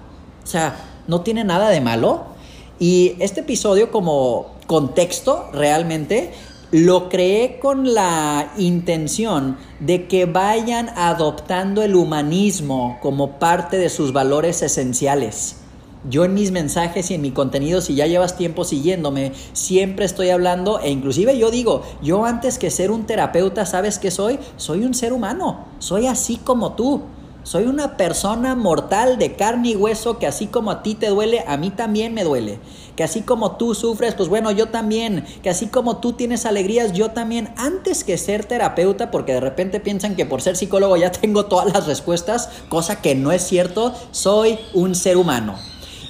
O 0.42 0.46
sea, 0.48 0.74
no 1.06 1.20
tiene 1.20 1.44
nada 1.44 1.68
de 1.68 1.80
malo. 1.80 2.24
Y 2.80 3.14
este 3.20 3.42
episodio 3.42 3.92
como 3.92 4.56
contexto 4.66 5.50
realmente 5.52 6.32
lo 6.74 7.08
creé 7.08 7.60
con 7.60 7.94
la 7.94 8.52
intención 8.58 9.56
de 9.78 10.08
que 10.08 10.26
vayan 10.26 10.88
adoptando 10.96 11.84
el 11.84 11.94
humanismo 11.94 12.98
como 13.00 13.38
parte 13.38 13.76
de 13.76 13.88
sus 13.88 14.12
valores 14.12 14.60
esenciales. 14.60 15.58
Yo 16.10 16.24
en 16.24 16.34
mis 16.34 16.50
mensajes 16.50 17.12
y 17.12 17.14
en 17.14 17.22
mi 17.22 17.30
contenido, 17.30 17.80
si 17.80 17.94
ya 17.94 18.08
llevas 18.08 18.36
tiempo 18.36 18.64
siguiéndome, 18.64 19.30
siempre 19.52 20.04
estoy 20.04 20.30
hablando 20.30 20.80
e 20.80 20.90
inclusive 20.90 21.38
yo 21.38 21.52
digo, 21.52 21.82
yo 22.02 22.24
antes 22.24 22.58
que 22.58 22.72
ser 22.72 22.90
un 22.90 23.06
terapeuta, 23.06 23.66
¿sabes 23.66 24.00
qué 24.00 24.10
soy? 24.10 24.40
Soy 24.56 24.82
un 24.82 24.94
ser 24.94 25.12
humano, 25.12 25.66
soy 25.78 26.08
así 26.08 26.38
como 26.38 26.72
tú. 26.72 27.02
Soy 27.44 27.64
una 27.64 27.98
persona 27.98 28.54
mortal 28.54 29.18
de 29.18 29.36
carne 29.36 29.72
y 29.72 29.76
hueso 29.76 30.18
que 30.18 30.26
así 30.26 30.46
como 30.46 30.70
a 30.70 30.82
ti 30.82 30.94
te 30.94 31.10
duele, 31.10 31.44
a 31.46 31.58
mí 31.58 31.68
también 31.68 32.14
me 32.14 32.24
duele. 32.24 32.58
Que 32.96 33.04
así 33.04 33.20
como 33.20 33.56
tú 33.56 33.74
sufres, 33.74 34.14
pues 34.14 34.30
bueno, 34.30 34.50
yo 34.50 34.70
también. 34.70 35.26
Que 35.42 35.50
así 35.50 35.66
como 35.66 35.98
tú 35.98 36.14
tienes 36.14 36.46
alegrías, 36.46 36.94
yo 36.94 37.10
también. 37.10 37.52
Antes 37.58 38.02
que 38.02 38.16
ser 38.16 38.46
terapeuta, 38.46 39.10
porque 39.10 39.34
de 39.34 39.40
repente 39.40 39.78
piensan 39.78 40.16
que 40.16 40.24
por 40.24 40.40
ser 40.40 40.56
psicólogo 40.56 40.96
ya 40.96 41.12
tengo 41.20 41.44
todas 41.44 41.70
las 41.70 41.86
respuestas, 41.86 42.48
cosa 42.70 43.02
que 43.02 43.14
no 43.14 43.30
es 43.30 43.42
cierto, 43.42 43.92
soy 44.10 44.58
un 44.72 44.94
ser 44.94 45.18
humano. 45.18 45.56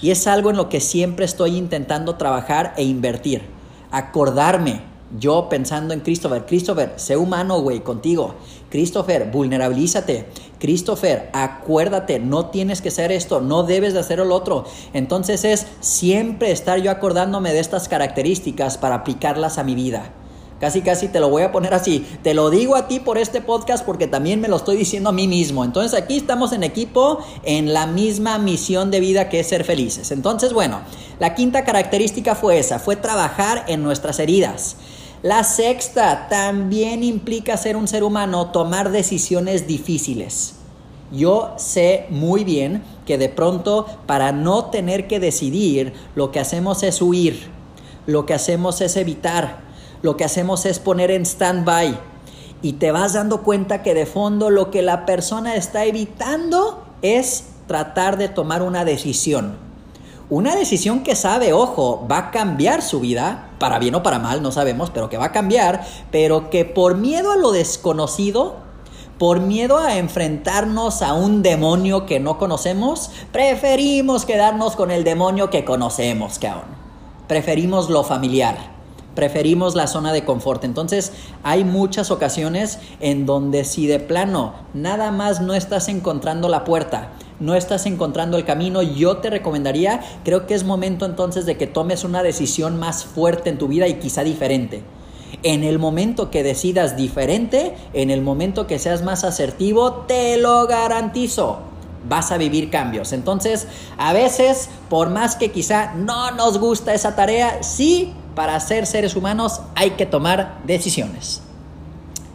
Y 0.03 0.13
es 0.13 0.29
algo 0.29 0.51
en 0.51 0.57
lo 0.57 0.69
que 0.69 0.81
siempre 0.81 1.25
estoy 1.25 1.57
intentando 1.57 2.15
trabajar 2.15 2.75
e 2.77 2.85
invertir. 2.85 3.43
Acordarme, 3.91 4.83
yo 5.19 5.49
pensando 5.49 5.95
en 5.95 6.01
Christopher, 6.01 6.47
Christopher, 6.47 6.93
sé 6.97 7.17
humano, 7.17 7.61
güey, 7.61 7.81
contigo. 7.81 8.35
Christopher, 8.75 9.31
vulnerabilízate. 9.31 10.27
Christopher, 10.59 11.31
acuérdate, 11.33 12.19
no 12.19 12.47
tienes 12.47 12.83
que 12.83 12.91
ser 12.91 13.13
esto, 13.13 13.41
no 13.41 13.63
debes 13.63 13.95
de 13.95 14.01
hacer 14.01 14.19
lo 14.19 14.35
otro. 14.35 14.65
Entonces 14.93 15.45
es 15.45 15.69
siempre 15.79 16.51
estar 16.51 16.81
yo 16.81 16.91
acordándome 16.91 17.53
de 17.53 17.61
estas 17.61 17.87
características 17.87 18.77
para 18.77 18.97
aplicarlas 18.97 19.59
a 19.59 19.63
mi 19.63 19.77
vida. 19.77 20.11
Casi, 20.59 20.83
casi 20.83 21.07
te 21.07 21.21
lo 21.21 21.29
voy 21.29 21.45
a 21.45 21.53
poner 21.53 21.73
así. 21.73 22.05
Te 22.25 22.35
lo 22.35 22.51
digo 22.51 22.75
a 22.75 22.89
ti 22.89 22.99
por 22.99 23.17
este 23.17 23.41
podcast 23.41 23.85
porque 23.85 24.09
también 24.09 24.41
me 24.41 24.49
lo 24.49 24.57
estoy 24.57 24.77
diciendo 24.77 25.11
a 25.11 25.13
mí 25.13 25.29
mismo. 25.29 25.65
Entonces 25.65 25.97
aquí 25.97 26.17
estamos 26.17 26.53
en 26.53 26.65
equipo 26.65 27.21
en 27.45 27.73
la 27.73 27.87
misma 27.87 28.39
misión 28.39 28.91
de 28.91 28.99
vida 28.99 29.29
que 29.29 29.39
es 29.39 29.47
ser 29.47 29.63
felices. 29.63 30.11
Entonces, 30.11 30.53
bueno, 30.53 30.81
la 31.21 31.37
quinta 31.37 31.63
característica 31.63 32.35
fue 32.35 32.59
esa, 32.59 32.81
fue 32.81 32.97
trabajar 32.97 33.67
en 33.69 33.85
nuestras 33.85 34.19
heridas. 34.19 34.79
La 35.25 35.43
sexta 35.43 36.29
también 36.29 37.03
implica 37.03 37.57
ser 37.57 37.79
un 37.79 37.89
ser 37.89 38.05
humano, 38.05 38.51
tomar 38.51 38.91
decisiones 38.91 39.67
difíciles. 39.67 40.57
Yo 41.13 41.55
sé 41.57 42.05
muy 42.11 42.45
bien 42.45 42.83
que 43.07 43.17
de 43.17 43.31
pronto 43.31 43.87
para 44.05 44.33
no 44.33 44.67
tener 44.67 45.09
que 45.09 45.21
decidir, 45.21 45.95
lo 46.15 46.31
que 46.31 46.41
hacemos 46.41 46.83
es 46.83 47.01
huir, 47.01 47.49
lo 48.07 48.27
que 48.27 48.35
hacemos 48.35 48.83
es 48.83 48.99
evitar, 48.99 49.61
lo 50.03 50.19
que 50.19 50.25
hacemos 50.25 50.67
es 50.67 50.79
poner 50.79 51.11
en 51.11 51.25
stand-by 51.25 51.99
y 52.61 52.75
te 52.75 52.93
vas 52.93 53.15
dando 53.15 53.43
cuenta 53.43 53.83
que 53.83 53.95
de 53.95 54.05
fondo 54.05 54.51
lo 54.51 54.71
que 54.71 54.83
la 54.83 55.07
persona 55.07 55.55
está 55.55 55.87
evitando 55.87 56.85
es 57.01 57.45
tratar 57.67 58.19
de 58.19 58.29
tomar 58.29 58.61
una 58.61 58.85
decisión. 58.85 59.64
Una 60.35 60.57
decisión 60.57 61.05
que 61.05 61.15
sabe, 61.15 61.53
ojo, 61.53 62.09
va 62.11 62.19
a 62.19 62.31
cambiar 62.33 62.83
su 62.83 62.99
vida, 62.99 63.51
para 63.61 63.79
bien 63.79 63.95
o 63.95 64.03
para 64.03 64.19
mal, 64.19 64.43
no 64.43 64.51
sabemos, 64.51 64.91
pero 64.91 65.09
que 65.09 65.17
va 65.17 65.27
a 65.27 65.31
cambiar, 65.31 65.87
pero 66.11 66.51
que 66.51 66.65
por 66.65 66.97
miedo 66.97 67.31
a 67.31 67.37
lo 67.37 67.53
desconocido, 67.53 68.57
por 69.17 69.39
miedo 69.39 69.79
a 69.79 69.97
enfrentarnos 69.97 71.03
a 71.03 71.15
un 71.15 71.45
demonio 71.45 72.05
que 72.05 72.19
no 72.19 72.37
conocemos, 72.37 73.13
preferimos 73.31 74.25
quedarnos 74.25 74.75
con 74.75 74.91
el 74.91 75.05
demonio 75.05 75.51
que 75.51 75.65
conocemos, 75.65 76.41
cabrón. 76.41 76.65
Preferimos 77.29 77.89
lo 77.89 78.03
familiar 78.03 78.75
preferimos 79.15 79.77
la 79.77 79.87
zona 79.87 80.13
de 80.13 80.25
confort. 80.25 80.65
Entonces 80.65 81.13
hay 81.45 81.63
muchas 81.63 82.11
ocasiones 82.11 82.81
en 82.99 83.27
donde 83.27 83.65
si 83.65 83.87
de 83.87 84.01
plano 84.01 84.55
nada 84.75 85.13
más 85.13 85.41
no 85.41 85.55
estás 85.55 85.89
encontrando 85.89 86.49
la 86.49 86.65
puerta, 86.65 87.11
no 87.45 87.55
estás 87.55 87.87
encontrando 87.87 88.37
el 88.37 88.45
camino, 88.45 88.83
yo 88.83 89.19
te 89.19 89.31
recomendaría, 89.31 90.01
creo 90.25 90.47
que 90.47 90.55
es 90.55 90.65
momento 90.65 91.07
entonces 91.07 91.47
de 91.47 91.57
que 91.57 91.67
tomes 91.67 92.05
una 92.05 92.23
decisión 92.23 92.79
más 92.79 93.05
fuerte 93.05 93.51
en 93.51 93.59
tu 93.59 93.69
vida 93.69 93.87
y 93.87 93.95
quizá 93.95 94.25
diferente. 94.25 94.83
En 95.43 95.63
el 95.63 95.79
momento 95.79 96.31
que 96.31 96.43
decidas 96.43 96.97
diferente, 96.97 97.75
en 97.93 98.11
el 98.11 98.23
momento 98.23 98.67
que 98.67 98.79
seas 98.79 99.03
más 99.03 99.25
asertivo, 99.25 99.93
te 100.07 100.37
lo 100.37 100.67
garantizo 100.67 101.59
vas 102.07 102.33
a 102.33 102.37
vivir 102.37 102.71
cambios. 102.71 103.13
Entonces, 103.13 103.67
a 103.97 104.13
veces, 104.13 104.69
por 104.91 105.09
más 105.11 105.37
que 105.37 105.51
quizá 105.51 105.95
no 105.95 106.33
nos 106.33 106.59
gusta 106.59 106.93
esa 106.93 107.17
tarea, 107.17 107.63
sí 107.63 108.13
para 108.35 108.59
ser 108.61 108.87
seres 108.87 109.17
humanos 109.17 109.61
hay 109.75 109.93
que 109.93 110.07
tomar 110.07 110.59
decisiones. 110.67 111.41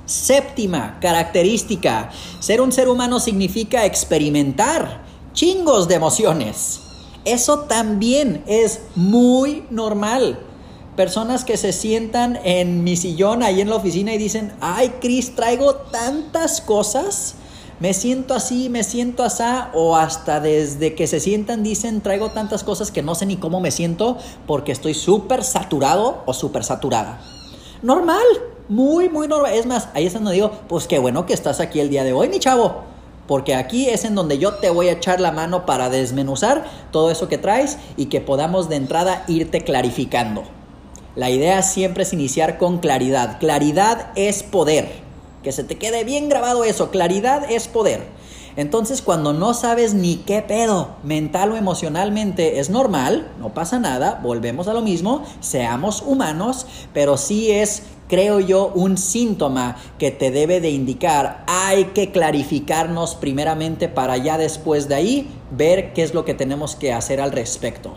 Séptima 0.09 0.97
característica, 0.99 2.09
ser 2.39 2.61
un 2.61 2.71
ser 2.71 2.89
humano 2.89 3.19
significa 3.19 3.85
experimentar 3.85 5.03
chingos 5.33 5.87
de 5.87 5.93
emociones. 5.93 6.81
Eso 7.25 7.59
también 7.59 8.43
es 8.47 8.81
muy 8.95 9.65
normal. 9.69 10.39
Personas 10.95 11.45
que 11.45 11.57
se 11.57 11.71
sientan 11.73 12.39
en 12.43 12.83
mi 12.83 12.97
sillón 12.97 13.43
ahí 13.43 13.61
en 13.61 13.69
la 13.69 13.75
oficina 13.75 14.11
y 14.13 14.17
dicen, 14.17 14.51
ay 14.61 14.95
Cris, 14.99 15.35
traigo 15.35 15.75
tantas 15.75 16.59
cosas 16.59 17.35
me 17.79 17.93
siento 17.93 18.33
así, 18.33 18.67
me 18.67 18.83
siento 18.83 19.23
así, 19.23 19.43
o 19.73 19.95
hasta 19.95 20.41
desde 20.41 20.95
que 20.95 21.07
se 21.07 21.21
sientan 21.21 21.63
dicen, 21.63 22.01
traigo 22.01 22.29
tantas 22.31 22.65
cosas 22.65 22.91
que 22.91 23.01
no 23.01 23.15
sé 23.15 23.25
ni 23.25 23.37
cómo 23.37 23.61
me 23.61 23.71
siento 23.71 24.17
porque 24.47 24.73
estoy 24.73 24.93
súper 24.93 25.45
saturado 25.45 26.23
o 26.25 26.33
súper 26.33 26.65
saturada. 26.65 27.21
Normal, 27.81 28.25
muy, 28.69 29.09
muy 29.09 29.27
normal. 29.27 29.53
Es 29.53 29.65
más, 29.65 29.89
ahí 29.93 30.05
es 30.05 30.13
donde 30.13 30.31
digo, 30.31 30.51
pues 30.69 30.87
qué 30.87 30.99
bueno 30.99 31.25
que 31.25 31.33
estás 31.33 31.59
aquí 31.59 31.79
el 31.79 31.89
día 31.89 32.03
de 32.03 32.13
hoy, 32.13 32.29
mi 32.29 32.39
chavo. 32.39 32.83
Porque 33.27 33.53
aquí 33.53 33.89
es 33.89 34.05
en 34.05 34.15
donde 34.15 34.37
yo 34.39 34.55
te 34.55 34.69
voy 34.69 34.87
a 34.87 34.93
echar 34.93 35.19
la 35.19 35.31
mano 35.31 35.65
para 35.65 35.89
desmenuzar 35.89 36.65
todo 36.91 37.11
eso 37.11 37.27
que 37.27 37.37
traes 37.37 37.77
y 37.97 38.05
que 38.05 38.21
podamos 38.21 38.69
de 38.69 38.77
entrada 38.77 39.23
irte 39.27 39.61
clarificando. 39.61 40.43
La 41.15 41.29
idea 41.29 41.61
siempre 41.61 42.03
es 42.03 42.13
iniciar 42.13 42.57
con 42.57 42.79
claridad. 42.79 43.39
Claridad 43.39 44.11
es 44.15 44.41
poder. 44.41 44.89
Que 45.43 45.51
se 45.51 45.63
te 45.63 45.77
quede 45.77 46.03
bien 46.03 46.29
grabado 46.29 46.63
eso. 46.63 46.91
Claridad 46.91 47.51
es 47.51 47.67
poder. 47.67 48.07
Entonces 48.59 49.01
cuando 49.01 49.31
no 49.31 49.53
sabes 49.53 49.93
ni 49.93 50.17
qué 50.17 50.41
pedo 50.41 50.89
mental 51.01 51.53
o 51.53 51.55
emocionalmente 51.55 52.59
es 52.59 52.69
normal, 52.69 53.31
no 53.39 53.53
pasa 53.53 53.79
nada, 53.79 54.19
volvemos 54.21 54.67
a 54.67 54.73
lo 54.73 54.81
mismo, 54.81 55.23
seamos 55.39 56.03
humanos, 56.05 56.67
pero 56.93 57.15
sí 57.15 57.51
es, 57.51 57.83
creo 58.09 58.41
yo, 58.41 58.69
un 58.75 58.97
síntoma 58.97 59.77
que 59.97 60.11
te 60.11 60.29
debe 60.29 60.59
de 60.59 60.71
indicar, 60.71 61.45
hay 61.47 61.85
que 61.93 62.11
clarificarnos 62.11 63.15
primeramente 63.15 63.87
para 63.87 64.17
ya 64.17 64.37
después 64.37 64.89
de 64.89 64.95
ahí 64.95 65.31
ver 65.51 65.93
qué 65.93 66.03
es 66.03 66.13
lo 66.13 66.25
que 66.25 66.33
tenemos 66.33 66.75
que 66.75 66.91
hacer 66.91 67.21
al 67.21 67.31
respecto. 67.31 67.93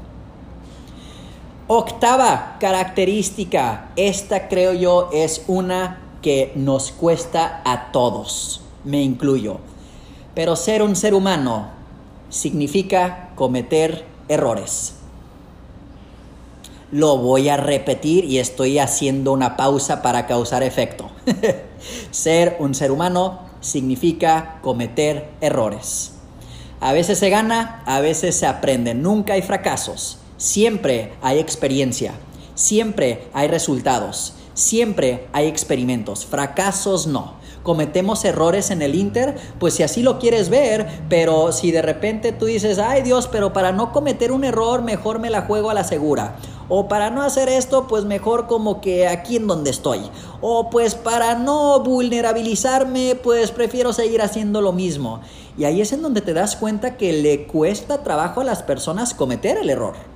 Octava 1.66 2.58
característica, 2.60 3.90
esta 3.96 4.46
creo 4.46 4.74
yo 4.74 5.10
es 5.12 5.42
una 5.48 6.02
que 6.22 6.52
nos 6.54 6.92
cuesta 6.92 7.62
a 7.64 7.90
todos. 7.90 8.60
me 8.84 9.02
incluyo. 9.02 9.71
Pero 10.34 10.56
ser 10.56 10.82
un 10.82 10.96
ser 10.96 11.14
humano 11.14 11.68
significa 12.30 13.30
cometer 13.34 14.06
errores. 14.28 14.94
Lo 16.90 17.18
voy 17.18 17.48
a 17.48 17.56
repetir 17.56 18.24
y 18.24 18.38
estoy 18.38 18.78
haciendo 18.78 19.32
una 19.32 19.56
pausa 19.56 20.02
para 20.02 20.26
causar 20.26 20.62
efecto. 20.62 21.10
ser 22.10 22.56
un 22.60 22.74
ser 22.74 22.90
humano 22.90 23.40
significa 23.60 24.58
cometer 24.62 25.28
errores. 25.40 26.12
A 26.80 26.92
veces 26.92 27.18
se 27.18 27.30
gana, 27.30 27.82
a 27.86 28.00
veces 28.00 28.34
se 28.36 28.46
aprende. 28.46 28.94
Nunca 28.94 29.34
hay 29.34 29.42
fracasos. 29.42 30.18
Siempre 30.38 31.12
hay 31.22 31.38
experiencia. 31.38 32.14
Siempre 32.54 33.28
hay 33.32 33.48
resultados. 33.48 34.34
Siempre 34.54 35.28
hay 35.32 35.46
experimentos. 35.46 36.26
Fracasos 36.26 37.06
no 37.06 37.41
cometemos 37.62 38.24
errores 38.24 38.70
en 38.70 38.82
el 38.82 38.94
Inter, 38.94 39.36
pues 39.58 39.74
si 39.74 39.82
así 39.82 40.02
lo 40.02 40.18
quieres 40.18 40.48
ver, 40.48 40.86
pero 41.08 41.52
si 41.52 41.70
de 41.70 41.82
repente 41.82 42.32
tú 42.32 42.46
dices, 42.46 42.78
ay 42.78 43.02
Dios, 43.02 43.28
pero 43.28 43.52
para 43.52 43.72
no 43.72 43.92
cometer 43.92 44.32
un 44.32 44.44
error, 44.44 44.82
mejor 44.82 45.18
me 45.18 45.30
la 45.30 45.42
juego 45.42 45.70
a 45.70 45.74
la 45.74 45.84
segura. 45.84 46.36
O 46.68 46.88
para 46.88 47.10
no 47.10 47.22
hacer 47.22 47.48
esto, 47.48 47.86
pues 47.86 48.04
mejor 48.04 48.46
como 48.46 48.80
que 48.80 49.06
aquí 49.06 49.36
en 49.36 49.46
donde 49.46 49.70
estoy. 49.70 50.00
O 50.40 50.70
pues 50.70 50.94
para 50.94 51.34
no 51.34 51.80
vulnerabilizarme, 51.80 53.14
pues 53.22 53.50
prefiero 53.50 53.92
seguir 53.92 54.22
haciendo 54.22 54.60
lo 54.60 54.72
mismo. 54.72 55.20
Y 55.58 55.64
ahí 55.64 55.80
es 55.80 55.92
en 55.92 56.02
donde 56.02 56.22
te 56.22 56.32
das 56.32 56.56
cuenta 56.56 56.96
que 56.96 57.12
le 57.12 57.46
cuesta 57.46 58.02
trabajo 58.02 58.40
a 58.40 58.44
las 58.44 58.62
personas 58.62 59.12
cometer 59.12 59.58
el 59.58 59.68
error. 59.68 60.11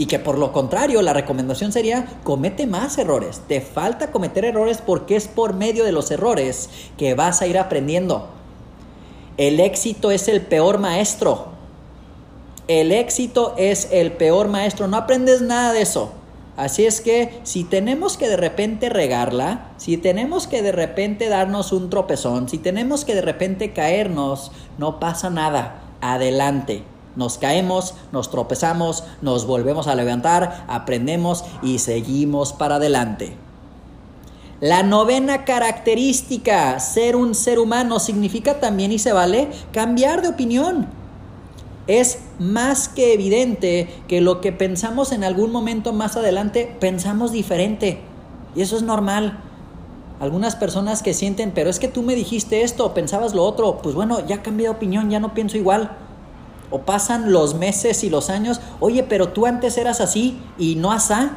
Y 0.00 0.06
que 0.06 0.18
por 0.18 0.38
lo 0.38 0.50
contrario, 0.50 1.02
la 1.02 1.12
recomendación 1.12 1.72
sería, 1.72 2.06
comete 2.24 2.66
más 2.66 2.96
errores. 2.96 3.42
Te 3.46 3.60
falta 3.60 4.10
cometer 4.10 4.46
errores 4.46 4.78
porque 4.80 5.14
es 5.14 5.28
por 5.28 5.52
medio 5.52 5.84
de 5.84 5.92
los 5.92 6.10
errores 6.10 6.70
que 6.96 7.12
vas 7.12 7.42
a 7.42 7.46
ir 7.46 7.58
aprendiendo. 7.58 8.30
El 9.36 9.60
éxito 9.60 10.10
es 10.10 10.26
el 10.28 10.40
peor 10.40 10.78
maestro. 10.78 11.48
El 12.66 12.92
éxito 12.92 13.52
es 13.58 13.88
el 13.92 14.12
peor 14.12 14.48
maestro. 14.48 14.88
No 14.88 14.96
aprendes 14.96 15.42
nada 15.42 15.74
de 15.74 15.82
eso. 15.82 16.12
Así 16.56 16.86
es 16.86 17.02
que 17.02 17.38
si 17.42 17.64
tenemos 17.64 18.16
que 18.16 18.28
de 18.28 18.38
repente 18.38 18.88
regarla, 18.88 19.72
si 19.76 19.98
tenemos 19.98 20.46
que 20.46 20.62
de 20.62 20.72
repente 20.72 21.28
darnos 21.28 21.72
un 21.72 21.90
tropezón, 21.90 22.48
si 22.48 22.56
tenemos 22.56 23.04
que 23.04 23.14
de 23.14 23.20
repente 23.20 23.74
caernos, 23.74 24.50
no 24.78 24.98
pasa 24.98 25.28
nada. 25.28 25.82
Adelante. 26.00 26.84
Nos 27.16 27.38
caemos, 27.38 27.94
nos 28.12 28.30
tropezamos, 28.30 29.04
nos 29.20 29.46
volvemos 29.46 29.88
a 29.88 29.94
levantar, 29.94 30.64
aprendemos 30.68 31.44
y 31.62 31.78
seguimos 31.78 32.52
para 32.52 32.76
adelante. 32.76 33.36
La 34.60 34.82
novena 34.82 35.44
característica, 35.44 36.78
ser 36.80 37.16
un 37.16 37.34
ser 37.34 37.58
humano, 37.58 37.98
significa 37.98 38.60
también 38.60 38.92
y 38.92 38.98
se 38.98 39.12
vale 39.12 39.48
cambiar 39.72 40.22
de 40.22 40.28
opinión. 40.28 40.86
Es 41.86 42.18
más 42.38 42.88
que 42.88 43.14
evidente 43.14 43.88
que 44.06 44.20
lo 44.20 44.40
que 44.40 44.52
pensamos 44.52 45.12
en 45.12 45.24
algún 45.24 45.50
momento 45.50 45.92
más 45.92 46.16
adelante, 46.16 46.76
pensamos 46.78 47.32
diferente. 47.32 48.00
Y 48.54 48.60
eso 48.60 48.76
es 48.76 48.82
normal. 48.82 49.40
Algunas 50.20 50.54
personas 50.54 51.02
que 51.02 51.14
sienten, 51.14 51.52
pero 51.52 51.70
es 51.70 51.80
que 51.80 51.88
tú 51.88 52.02
me 52.02 52.14
dijiste 52.14 52.62
esto, 52.62 52.92
pensabas 52.92 53.34
lo 53.34 53.44
otro, 53.44 53.78
pues 53.78 53.94
bueno, 53.94 54.24
ya 54.26 54.42
cambié 54.42 54.66
de 54.66 54.74
opinión, 54.74 55.08
ya 55.08 55.18
no 55.18 55.32
pienso 55.32 55.56
igual 55.56 55.96
o 56.70 56.82
pasan 56.82 57.32
los 57.32 57.54
meses 57.54 58.04
y 58.04 58.10
los 58.10 58.30
años, 58.30 58.60
oye, 58.80 59.02
pero 59.02 59.30
tú 59.30 59.46
antes 59.46 59.76
eras 59.78 60.00
así 60.00 60.38
y 60.58 60.76
no 60.76 60.92
asá. 60.92 61.32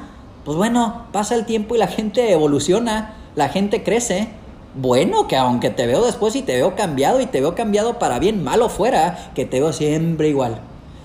Pues 0.46 0.58
bueno, 0.58 1.08
pasa 1.12 1.36
el 1.36 1.46
tiempo 1.46 1.76
y 1.76 1.78
la 1.78 1.88
gente 1.88 2.32
evoluciona, 2.32 3.16
la 3.36 3.50
gente 3.50 3.84
crece. 3.84 4.30
Bueno, 4.76 5.28
que 5.28 5.36
aunque 5.36 5.70
te 5.70 5.86
veo 5.86 6.04
después 6.04 6.36
y 6.36 6.42
te 6.42 6.56
veo 6.56 6.76
cambiado 6.76 7.22
y 7.22 7.28
te 7.28 7.42
veo 7.42 7.56
cambiado 7.56 8.00
para 8.00 8.20
bien, 8.20 8.44
malo 8.44 8.70
fuera, 8.70 9.32
que 9.36 9.46
te 9.46 9.60
veo 9.60 9.72
siempre 9.72 10.30
igual, 10.30 10.60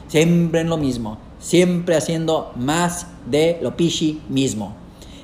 siempre 0.08 0.60
en 0.60 0.70
lo 0.70 0.78
mismo, 0.78 1.18
siempre 1.38 1.96
haciendo 1.96 2.52
más 2.56 3.08
de 3.26 3.58
lo 3.60 3.76
pichi 3.76 4.22
mismo. 4.28 4.74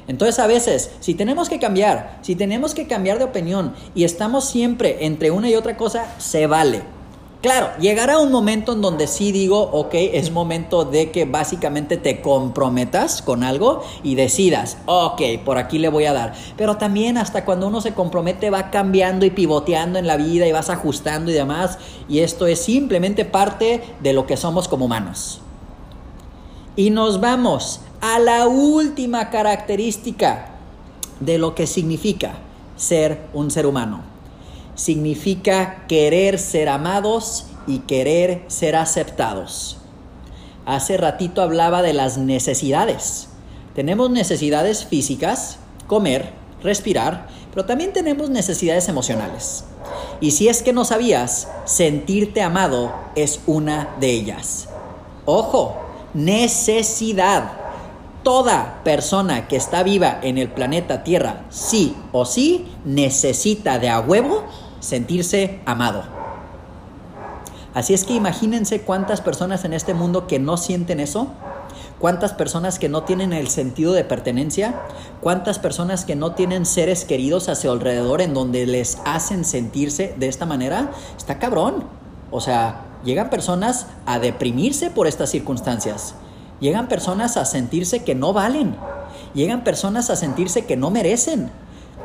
Entonces 0.07 0.38
a 0.38 0.47
veces, 0.47 0.90
si 1.01 1.14
tenemos 1.14 1.49
que 1.49 1.59
cambiar, 1.59 2.19
si 2.21 2.37
tenemos 2.37 2.75
que 2.75 2.87
cambiar 2.87 3.19
de 3.19 3.25
opinión 3.25 3.75
y 3.95 4.05
estamos 4.05 4.45
siempre 4.45 5.07
entre 5.07 5.31
una 5.31 5.49
y 5.49 5.55
otra 5.55 5.77
cosa, 5.77 6.05
se 6.19 6.47
vale. 6.47 6.94
Claro, 7.45 7.73
llegará 7.79 8.21
un 8.21 8.33
momento 8.33 8.73
en 8.73 8.81
donde 8.81 9.07
sí 9.07 9.31
digo, 9.31 9.61
ok, 9.61 9.91
es 9.93 10.31
momento 10.31 10.87
de 10.87 11.11
que 11.11 11.27
básicamente 11.27 11.99
te 11.99 12.23
comprometas 12.23 13.21
con 13.21 13.45
algo 13.45 13.85
y 14.03 14.15
decidas, 14.15 14.79
ok, 14.87 15.21
por 15.45 15.59
aquí 15.59 15.77
le 15.77 15.91
voy 15.91 16.07
a 16.07 16.15
dar. 16.15 16.33
Pero 16.57 16.79
también 16.79 17.19
hasta 17.19 17.45
cuando 17.45 17.67
uno 17.67 17.83
se 17.83 17.93
compromete 17.93 18.49
va 18.49 18.71
cambiando 18.71 19.27
y 19.27 19.31
pivoteando 19.31 19.99
en 19.99 20.07
la 20.07 20.17
vida 20.17 20.47
y 20.47 20.53
vas 20.53 20.71
ajustando 20.71 21.31
y 21.31 21.35
demás. 21.35 21.77
Y 22.09 22.21
esto 22.21 22.47
es 22.47 22.61
simplemente 22.61 23.27
parte 23.27 23.83
de 24.01 24.15
lo 24.15 24.27
que 24.27 24.39
somos 24.39 24.67
como 24.67 24.87
humanos. 24.87 25.43
Y 26.77 26.89
nos 26.89 27.21
vamos 27.21 27.81
a 28.01 28.21
la 28.21 28.47
última 28.47 29.29
característica 29.29 30.47
de 31.21 31.37
lo 31.37 31.55
que 31.55 31.67
significa 31.67 32.37
ser 32.75 33.21
un 33.35 33.51
ser 33.51 33.67
humano 33.67 34.13
significa 34.75 35.87
querer 35.87 36.39
ser 36.39 36.69
amados 36.69 37.47
y 37.67 37.81
querer 37.81 38.45
ser 38.49 38.77
aceptados. 38.77 39.79
Hace 40.67 40.97
ratito 40.97 41.43
hablaba 41.43 41.83
de 41.83 41.93
las 41.93 42.19
necesidades. 42.19 43.29
Tenemos 43.75 44.11
necesidades 44.11 44.85
físicas, 44.85 45.59
comer, 45.87 46.33
respirar, 46.63 47.29
pero 47.51 47.67
también 47.67 47.93
tenemos 47.93 48.31
necesidades 48.31 48.89
emocionales. 48.89 49.65
Y 50.21 50.31
si 50.31 50.49
es 50.49 50.63
que 50.63 50.73
no 50.73 50.85
sabías, 50.85 51.49
sentirte 51.65 52.43
amado 52.43 52.93
es 53.15 53.41
una 53.47 53.95
de 54.01 54.11
ellas. 54.11 54.69
Ojo, 55.27 55.77
necesidad. 56.15 57.53
Toda 58.23 58.81
persona 58.85 59.49
que 59.49 59.57
está 59.57 59.83
viva 59.83 60.19
en 60.23 60.39
el 60.39 60.49
planeta 60.49 61.05
Tierra, 61.05 61.45
sí 61.51 61.95
o 62.11 62.25
sí, 62.25 62.67
necesita 62.87 63.79
de 63.79 63.91
a 63.91 64.01
huevo 64.01 64.45
sentirse 64.85 65.61
amado. 65.64 66.03
Así 67.75 67.92
es 67.92 68.05
que 68.05 68.12
imagínense 68.12 68.83
cuántas 68.83 69.20
personas 69.20 69.64
en 69.64 69.73
este 69.73 69.94
mundo 69.94 70.29
que 70.29 70.38
no 70.38 70.57
sienten 70.57 71.01
eso, 71.01 71.29
cuántas 71.99 72.33
personas 72.33 72.79
que 72.79 72.88
no 72.88 73.03
tienen 73.03 73.33
el 73.33 73.49
sentido 73.49 73.92
de 73.94 74.05
pertenencia, 74.05 74.81
cuántas 75.20 75.59
personas 75.59 76.05
que 76.05 76.14
no 76.14 76.35
tienen 76.35 76.66
seres 76.66 77.05
queridos 77.05 77.49
a 77.49 77.57
su 77.57 77.70
alrededor 77.70 78.20
en 78.20 78.35
donde 78.35 78.66
les 78.66 78.99
hacen 79.05 79.44
sentirse 79.44 80.14
de 80.16 80.29
esta 80.29 80.47
manera, 80.47 80.92
está 81.16 81.40
cabrón. 81.40 81.85
O 82.31 82.40
sea, 82.40 82.83
llegan 83.05 83.31
personas 83.31 83.87
a 84.07 84.18
deprimirse 84.20 84.90
por 84.90 85.09
estas 85.09 85.31
circunstancias. 85.31 86.14
Llegan 86.61 86.88
personas 86.88 87.37
a 87.37 87.44
sentirse 87.44 88.05
que 88.05 88.14
no 88.14 88.33
valen. 88.33 88.77
Llegan 89.35 89.64
personas 89.64 90.11
a 90.11 90.16
sentirse 90.16 90.64
que 90.64 90.77
no 90.77 90.90
merecen 90.90 91.51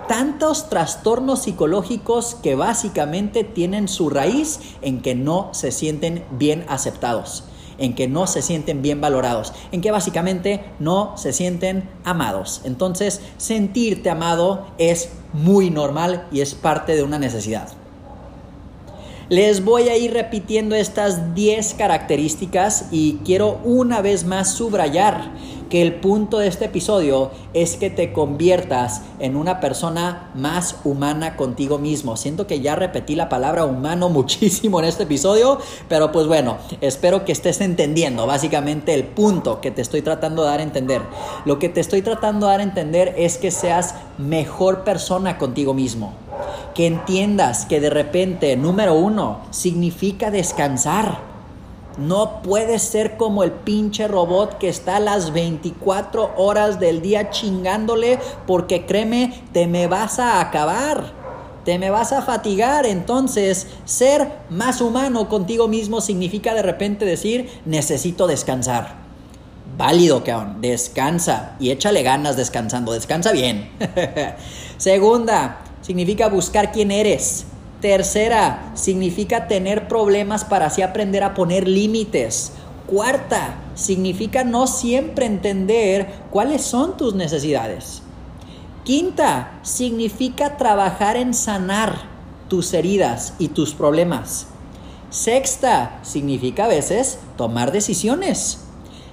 tantos 0.09 0.69
trastornos 0.69 1.43
psicológicos 1.43 2.35
que 2.41 2.55
básicamente 2.55 3.43
tienen 3.43 3.87
su 3.87 4.09
raíz 4.09 4.59
en 4.81 5.03
que 5.03 5.13
no 5.13 5.49
se 5.53 5.71
sienten 5.71 6.25
bien 6.31 6.65
aceptados, 6.67 7.43
en 7.77 7.93
que 7.93 8.07
no 8.07 8.25
se 8.25 8.41
sienten 8.41 8.81
bien 8.81 9.01
valorados, 9.01 9.53
en 9.71 9.81
que 9.81 9.91
básicamente 9.91 10.65
no 10.79 11.15
se 11.15 11.31
sienten 11.31 11.87
amados. 12.05 12.61
Entonces, 12.63 13.21
sentirte 13.37 14.09
amado 14.09 14.65
es 14.79 15.09
muy 15.31 15.69
normal 15.69 16.27
y 16.31 16.41
es 16.41 16.55
parte 16.55 16.95
de 16.95 17.03
una 17.03 17.19
necesidad. 17.19 17.67
Les 19.29 19.63
voy 19.63 19.89
a 19.89 19.95
ir 19.95 20.13
repitiendo 20.13 20.75
estas 20.75 21.35
10 21.35 21.75
características 21.75 22.87
y 22.89 23.19
quiero 23.23 23.59
una 23.63 24.01
vez 24.01 24.25
más 24.25 24.53
subrayar 24.55 25.29
que 25.69 25.81
el 25.81 25.95
punto 25.95 26.39
de 26.39 26.47
este 26.47 26.65
episodio 26.65 27.31
es 27.53 27.75
que 27.75 27.89
te 27.89 28.11
conviertas 28.11 29.03
en 29.19 29.35
una 29.35 29.59
persona 29.59 30.31
más 30.33 30.77
humana 30.83 31.35
contigo 31.35 31.77
mismo. 31.77 32.17
Siento 32.17 32.47
que 32.47 32.59
ya 32.59 32.75
repetí 32.75 33.15
la 33.15 33.29
palabra 33.29 33.65
humano 33.65 34.09
muchísimo 34.19 34.79
en 34.79 34.85
este 34.85 35.03
episodio, 35.03 35.59
pero 35.87 36.11
pues 36.11 36.27
bueno, 36.27 36.57
espero 36.81 37.23
que 37.23 37.31
estés 37.31 37.61
entendiendo 37.61 38.25
básicamente 38.25 38.93
el 38.93 39.03
punto 39.03 39.61
que 39.61 39.71
te 39.71 39.81
estoy 39.81 40.01
tratando 40.01 40.43
de 40.43 40.49
dar 40.49 40.59
a 40.59 40.63
entender. 40.63 41.01
Lo 41.45 41.59
que 41.59 41.69
te 41.69 41.79
estoy 41.79 42.01
tratando 42.01 42.47
de 42.47 42.51
dar 42.51 42.59
a 42.61 42.63
entender 42.63 43.13
es 43.17 43.37
que 43.37 43.51
seas 43.51 43.95
mejor 44.17 44.83
persona 44.83 45.37
contigo 45.37 45.73
mismo. 45.73 46.13
Que 46.73 46.87
entiendas 46.87 47.65
que 47.65 47.79
de 47.79 47.89
repente, 47.89 48.55
número 48.55 48.95
uno, 48.95 49.41
significa 49.51 50.31
descansar 50.31 51.28
no 51.99 52.41
puedes 52.41 52.81
ser 52.81 53.17
como 53.17 53.43
el 53.43 53.51
pinche 53.51 54.07
robot 54.07 54.57
que 54.57 54.69
está 54.69 54.99
las 54.99 55.33
24 55.33 56.33
horas 56.37 56.79
del 56.79 57.01
día 57.01 57.29
chingándole 57.29 58.19
porque 58.47 58.85
créeme, 58.85 59.43
te 59.51 59.67
me 59.67 59.87
vas 59.87 60.19
a 60.19 60.39
acabar. 60.39 61.19
Te 61.65 61.77
me 61.77 61.89
vas 61.89 62.13
a 62.13 62.21
fatigar. 62.21 62.85
Entonces, 62.85 63.67
ser 63.85 64.31
más 64.49 64.81
humano 64.81 65.27
contigo 65.27 65.67
mismo 65.67 66.01
significa 66.01 66.53
de 66.53 66.61
repente 66.61 67.05
decir, 67.05 67.49
necesito 67.65 68.27
descansar. 68.27 68.95
Válido, 69.77 70.23
cabrón. 70.23 70.61
Descansa 70.61 71.55
y 71.59 71.71
échale 71.71 72.01
ganas 72.01 72.37
descansando. 72.37 72.93
Descansa 72.93 73.31
bien. 73.31 73.69
Segunda, 74.77 75.59
significa 75.81 76.29
buscar 76.29 76.71
quién 76.71 76.91
eres. 76.91 77.45
Tercera, 77.81 78.71
significa 78.75 79.47
tener 79.47 79.87
problemas 79.87 80.43
para 80.43 80.65
así 80.65 80.81
aprender 80.81 81.23
a 81.23 81.33
poner 81.33 81.67
límites. 81.67 82.53
Cuarta, 82.87 83.55
significa 83.75 84.43
no 84.43 84.67
siempre 84.67 85.25
entender 85.25 86.07
cuáles 86.29 86.63
son 86.63 86.97
tus 86.97 87.15
necesidades. 87.15 88.01
Quinta, 88.83 89.59
significa 89.61 90.57
trabajar 90.57 91.15
en 91.15 91.33
sanar 91.33 91.95
tus 92.49 92.73
heridas 92.73 93.35
y 93.39 93.49
tus 93.49 93.73
problemas. 93.73 94.47
Sexta, 95.09 95.99
significa 96.01 96.65
a 96.65 96.69
veces 96.69 97.19
tomar 97.37 97.71
decisiones. 97.71 98.65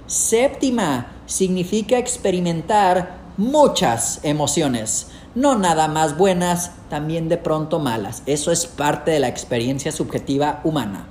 Séptima, 0.06 1.12
significa 1.26 1.98
experimentar 1.98 3.18
muchas 3.36 4.20
emociones, 4.22 5.08
no 5.36 5.54
nada 5.54 5.86
más 5.86 6.16
buenas, 6.16 6.72
también 6.88 7.28
de 7.28 7.36
pronto 7.36 7.78
malas. 7.78 8.22
Eso 8.24 8.50
es 8.50 8.64
parte 8.66 9.10
de 9.10 9.20
la 9.20 9.28
experiencia 9.28 9.92
subjetiva 9.92 10.60
humana. 10.64 11.06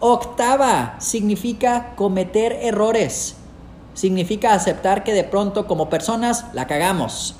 Octava 0.00 0.96
significa 0.98 1.94
cometer 1.94 2.52
errores. 2.52 3.36
Significa 3.94 4.54
aceptar 4.54 5.04
que 5.04 5.14
de 5.14 5.22
pronto 5.22 5.68
como 5.68 5.88
personas 5.88 6.46
la 6.52 6.66
cagamos. 6.66 7.36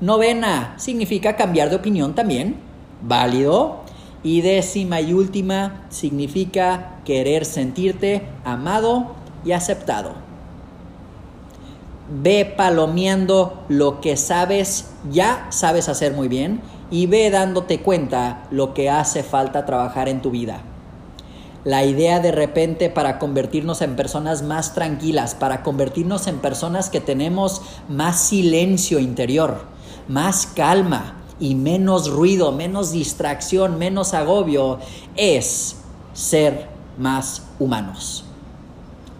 Novena 0.00 0.74
significa 0.76 1.36
cambiar 1.36 1.70
de 1.70 1.76
opinión 1.76 2.16
también. 2.16 2.56
Válido. 3.00 3.82
Y 4.24 4.40
décima 4.40 5.00
y 5.00 5.12
última 5.12 5.86
significa 5.88 6.96
querer 7.04 7.44
sentirte 7.44 8.26
amado 8.44 9.14
y 9.44 9.52
aceptado. 9.52 10.21
Ve 12.10 12.44
palomeando 12.56 13.64
lo 13.68 14.00
que 14.00 14.16
sabes, 14.16 14.90
ya 15.10 15.46
sabes 15.50 15.88
hacer 15.88 16.12
muy 16.12 16.28
bien, 16.28 16.60
y 16.90 17.06
ve 17.06 17.30
dándote 17.30 17.80
cuenta 17.80 18.44
lo 18.50 18.74
que 18.74 18.90
hace 18.90 19.22
falta 19.22 19.64
trabajar 19.64 20.08
en 20.08 20.20
tu 20.20 20.30
vida. 20.30 20.60
La 21.64 21.84
idea 21.84 22.18
de 22.18 22.32
repente 22.32 22.90
para 22.90 23.20
convertirnos 23.20 23.82
en 23.82 23.94
personas 23.94 24.42
más 24.42 24.74
tranquilas, 24.74 25.36
para 25.36 25.62
convertirnos 25.62 26.26
en 26.26 26.38
personas 26.38 26.90
que 26.90 27.00
tenemos 27.00 27.62
más 27.88 28.18
silencio 28.20 28.98
interior, 28.98 29.62
más 30.08 30.46
calma 30.46 31.22
y 31.38 31.54
menos 31.54 32.10
ruido, 32.10 32.50
menos 32.50 32.90
distracción, 32.90 33.78
menos 33.78 34.12
agobio, 34.12 34.80
es 35.16 35.76
ser 36.12 36.66
más 36.98 37.44
humanos. 37.58 38.24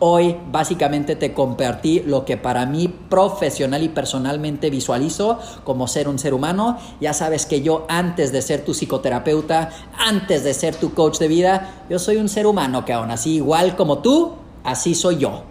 Hoy 0.04 0.36
básicamente 0.50 1.14
te 1.14 1.32
compartí 1.32 2.00
lo 2.00 2.24
que 2.24 2.36
para 2.36 2.66
mí 2.66 2.88
profesional 2.88 3.84
y 3.84 3.88
personalmente 3.88 4.68
visualizo 4.68 5.38
como 5.62 5.86
ser 5.86 6.08
un 6.08 6.18
ser 6.18 6.34
humano. 6.34 6.76
Ya 7.00 7.12
sabes 7.12 7.46
que 7.46 7.62
yo 7.62 7.86
antes 7.88 8.32
de 8.32 8.42
ser 8.42 8.64
tu 8.64 8.74
psicoterapeuta, 8.74 9.70
antes 9.96 10.42
de 10.42 10.54
ser 10.54 10.74
tu 10.74 10.92
coach 10.92 11.20
de 11.20 11.28
vida, 11.28 11.84
yo 11.88 12.00
soy 12.00 12.16
un 12.16 12.28
ser 12.28 12.48
humano 12.48 12.84
que 12.84 12.92
aún 12.92 13.12
así 13.12 13.34
igual 13.34 13.76
como 13.76 13.98
tú, 13.98 14.32
así 14.64 14.96
soy 14.96 15.18
yo. 15.18 15.44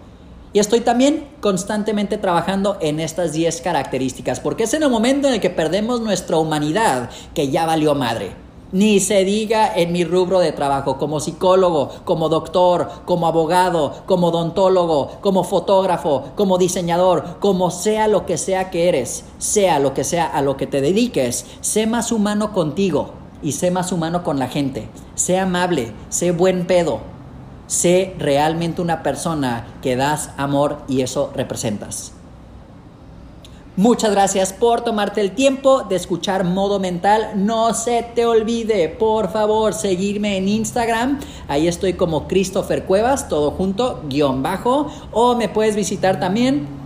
Y 0.52 0.60
estoy 0.60 0.82
también 0.82 1.30
constantemente 1.40 2.18
trabajando 2.18 2.78
en 2.82 3.00
estas 3.00 3.32
10 3.32 3.62
características, 3.62 4.42
porque 4.42 4.64
es 4.64 4.74
en 4.74 4.84
el 4.84 4.90
momento 4.90 5.30
en 5.30 5.36
el 5.36 5.40
que 5.40 5.50
perdemos 5.50 6.02
nuestra 6.02 6.38
humanidad 6.38 7.10
que 7.34 7.48
ya 7.52 7.66
valió 7.66 7.96
madre. 7.96 8.41
Ni 8.72 9.02
se 9.02 9.26
diga 9.26 9.74
en 9.76 9.92
mi 9.92 10.06
rubro 10.06 10.40
de 10.40 10.54
trabajo, 10.54 10.98
como 10.98 11.20
psicólogo, 11.20 11.90
como 12.06 12.30
doctor, 12.30 12.90
como 13.06 13.28
abogado, 13.28 13.94
como 14.06 14.28
odontólogo, 14.28 15.12
como 15.20 15.44
fotógrafo, 15.44 16.24
como 16.36 16.58
diseñador, 16.58 17.40
como 17.40 17.70
sea 17.70 18.08
lo 18.08 18.26
que 18.26 18.38
sea 18.38 18.70
que 18.70 18.88
eres, 18.88 19.26
sea 19.40 19.80
lo 19.80 19.94
que 19.94 20.06
sea 20.06 20.26
a 20.26 20.42
lo 20.42 20.56
que 20.56 20.68
te 20.68 20.80
dediques, 20.80 21.46
sé 21.60 21.86
más 21.86 22.14
humano 22.14 22.54
contigo 22.54 23.12
y 23.44 23.52
sé 23.54 23.72
más 23.72 23.92
humano 23.92 24.24
con 24.24 24.40
la 24.40 24.48
gente. 24.48 24.88
Sé 25.16 25.38
amable, 25.38 25.92
sé 26.08 26.32
buen 26.32 26.66
pedo, 26.66 27.00
sé 27.68 28.16
realmente 28.20 28.82
una 28.82 29.04
persona 29.04 29.68
que 29.82 29.98
das 29.98 30.32
amor 30.38 30.78
y 30.88 31.02
eso 31.02 31.32
representas. 31.36 32.14
Muchas 33.78 34.12
gracias 34.12 34.52
por 34.52 34.82
tomarte 34.82 35.22
el 35.22 35.32
tiempo 35.32 35.84
de 35.84 35.96
escuchar 35.96 36.44
Modo 36.44 36.78
Mental. 36.78 37.32
No 37.36 37.74
se 37.74 38.04
te 38.14 38.26
olvide, 38.26 38.90
por 38.90 39.32
favor, 39.32 39.74
seguirme 39.74 40.36
en 40.36 40.50
Instagram. 40.50 41.22
Ahí 41.48 41.70
estoy 41.70 41.94
como 41.94 42.28
Christopher 42.28 42.84
Cuevas, 42.84 43.30
todo 43.30 43.52
junto, 43.52 44.02
guion 44.10 44.44
bajo. 44.44 44.92
O 45.14 45.36
me 45.36 45.48
puedes 45.48 45.78
visitar 45.78 46.20
también 46.20 46.81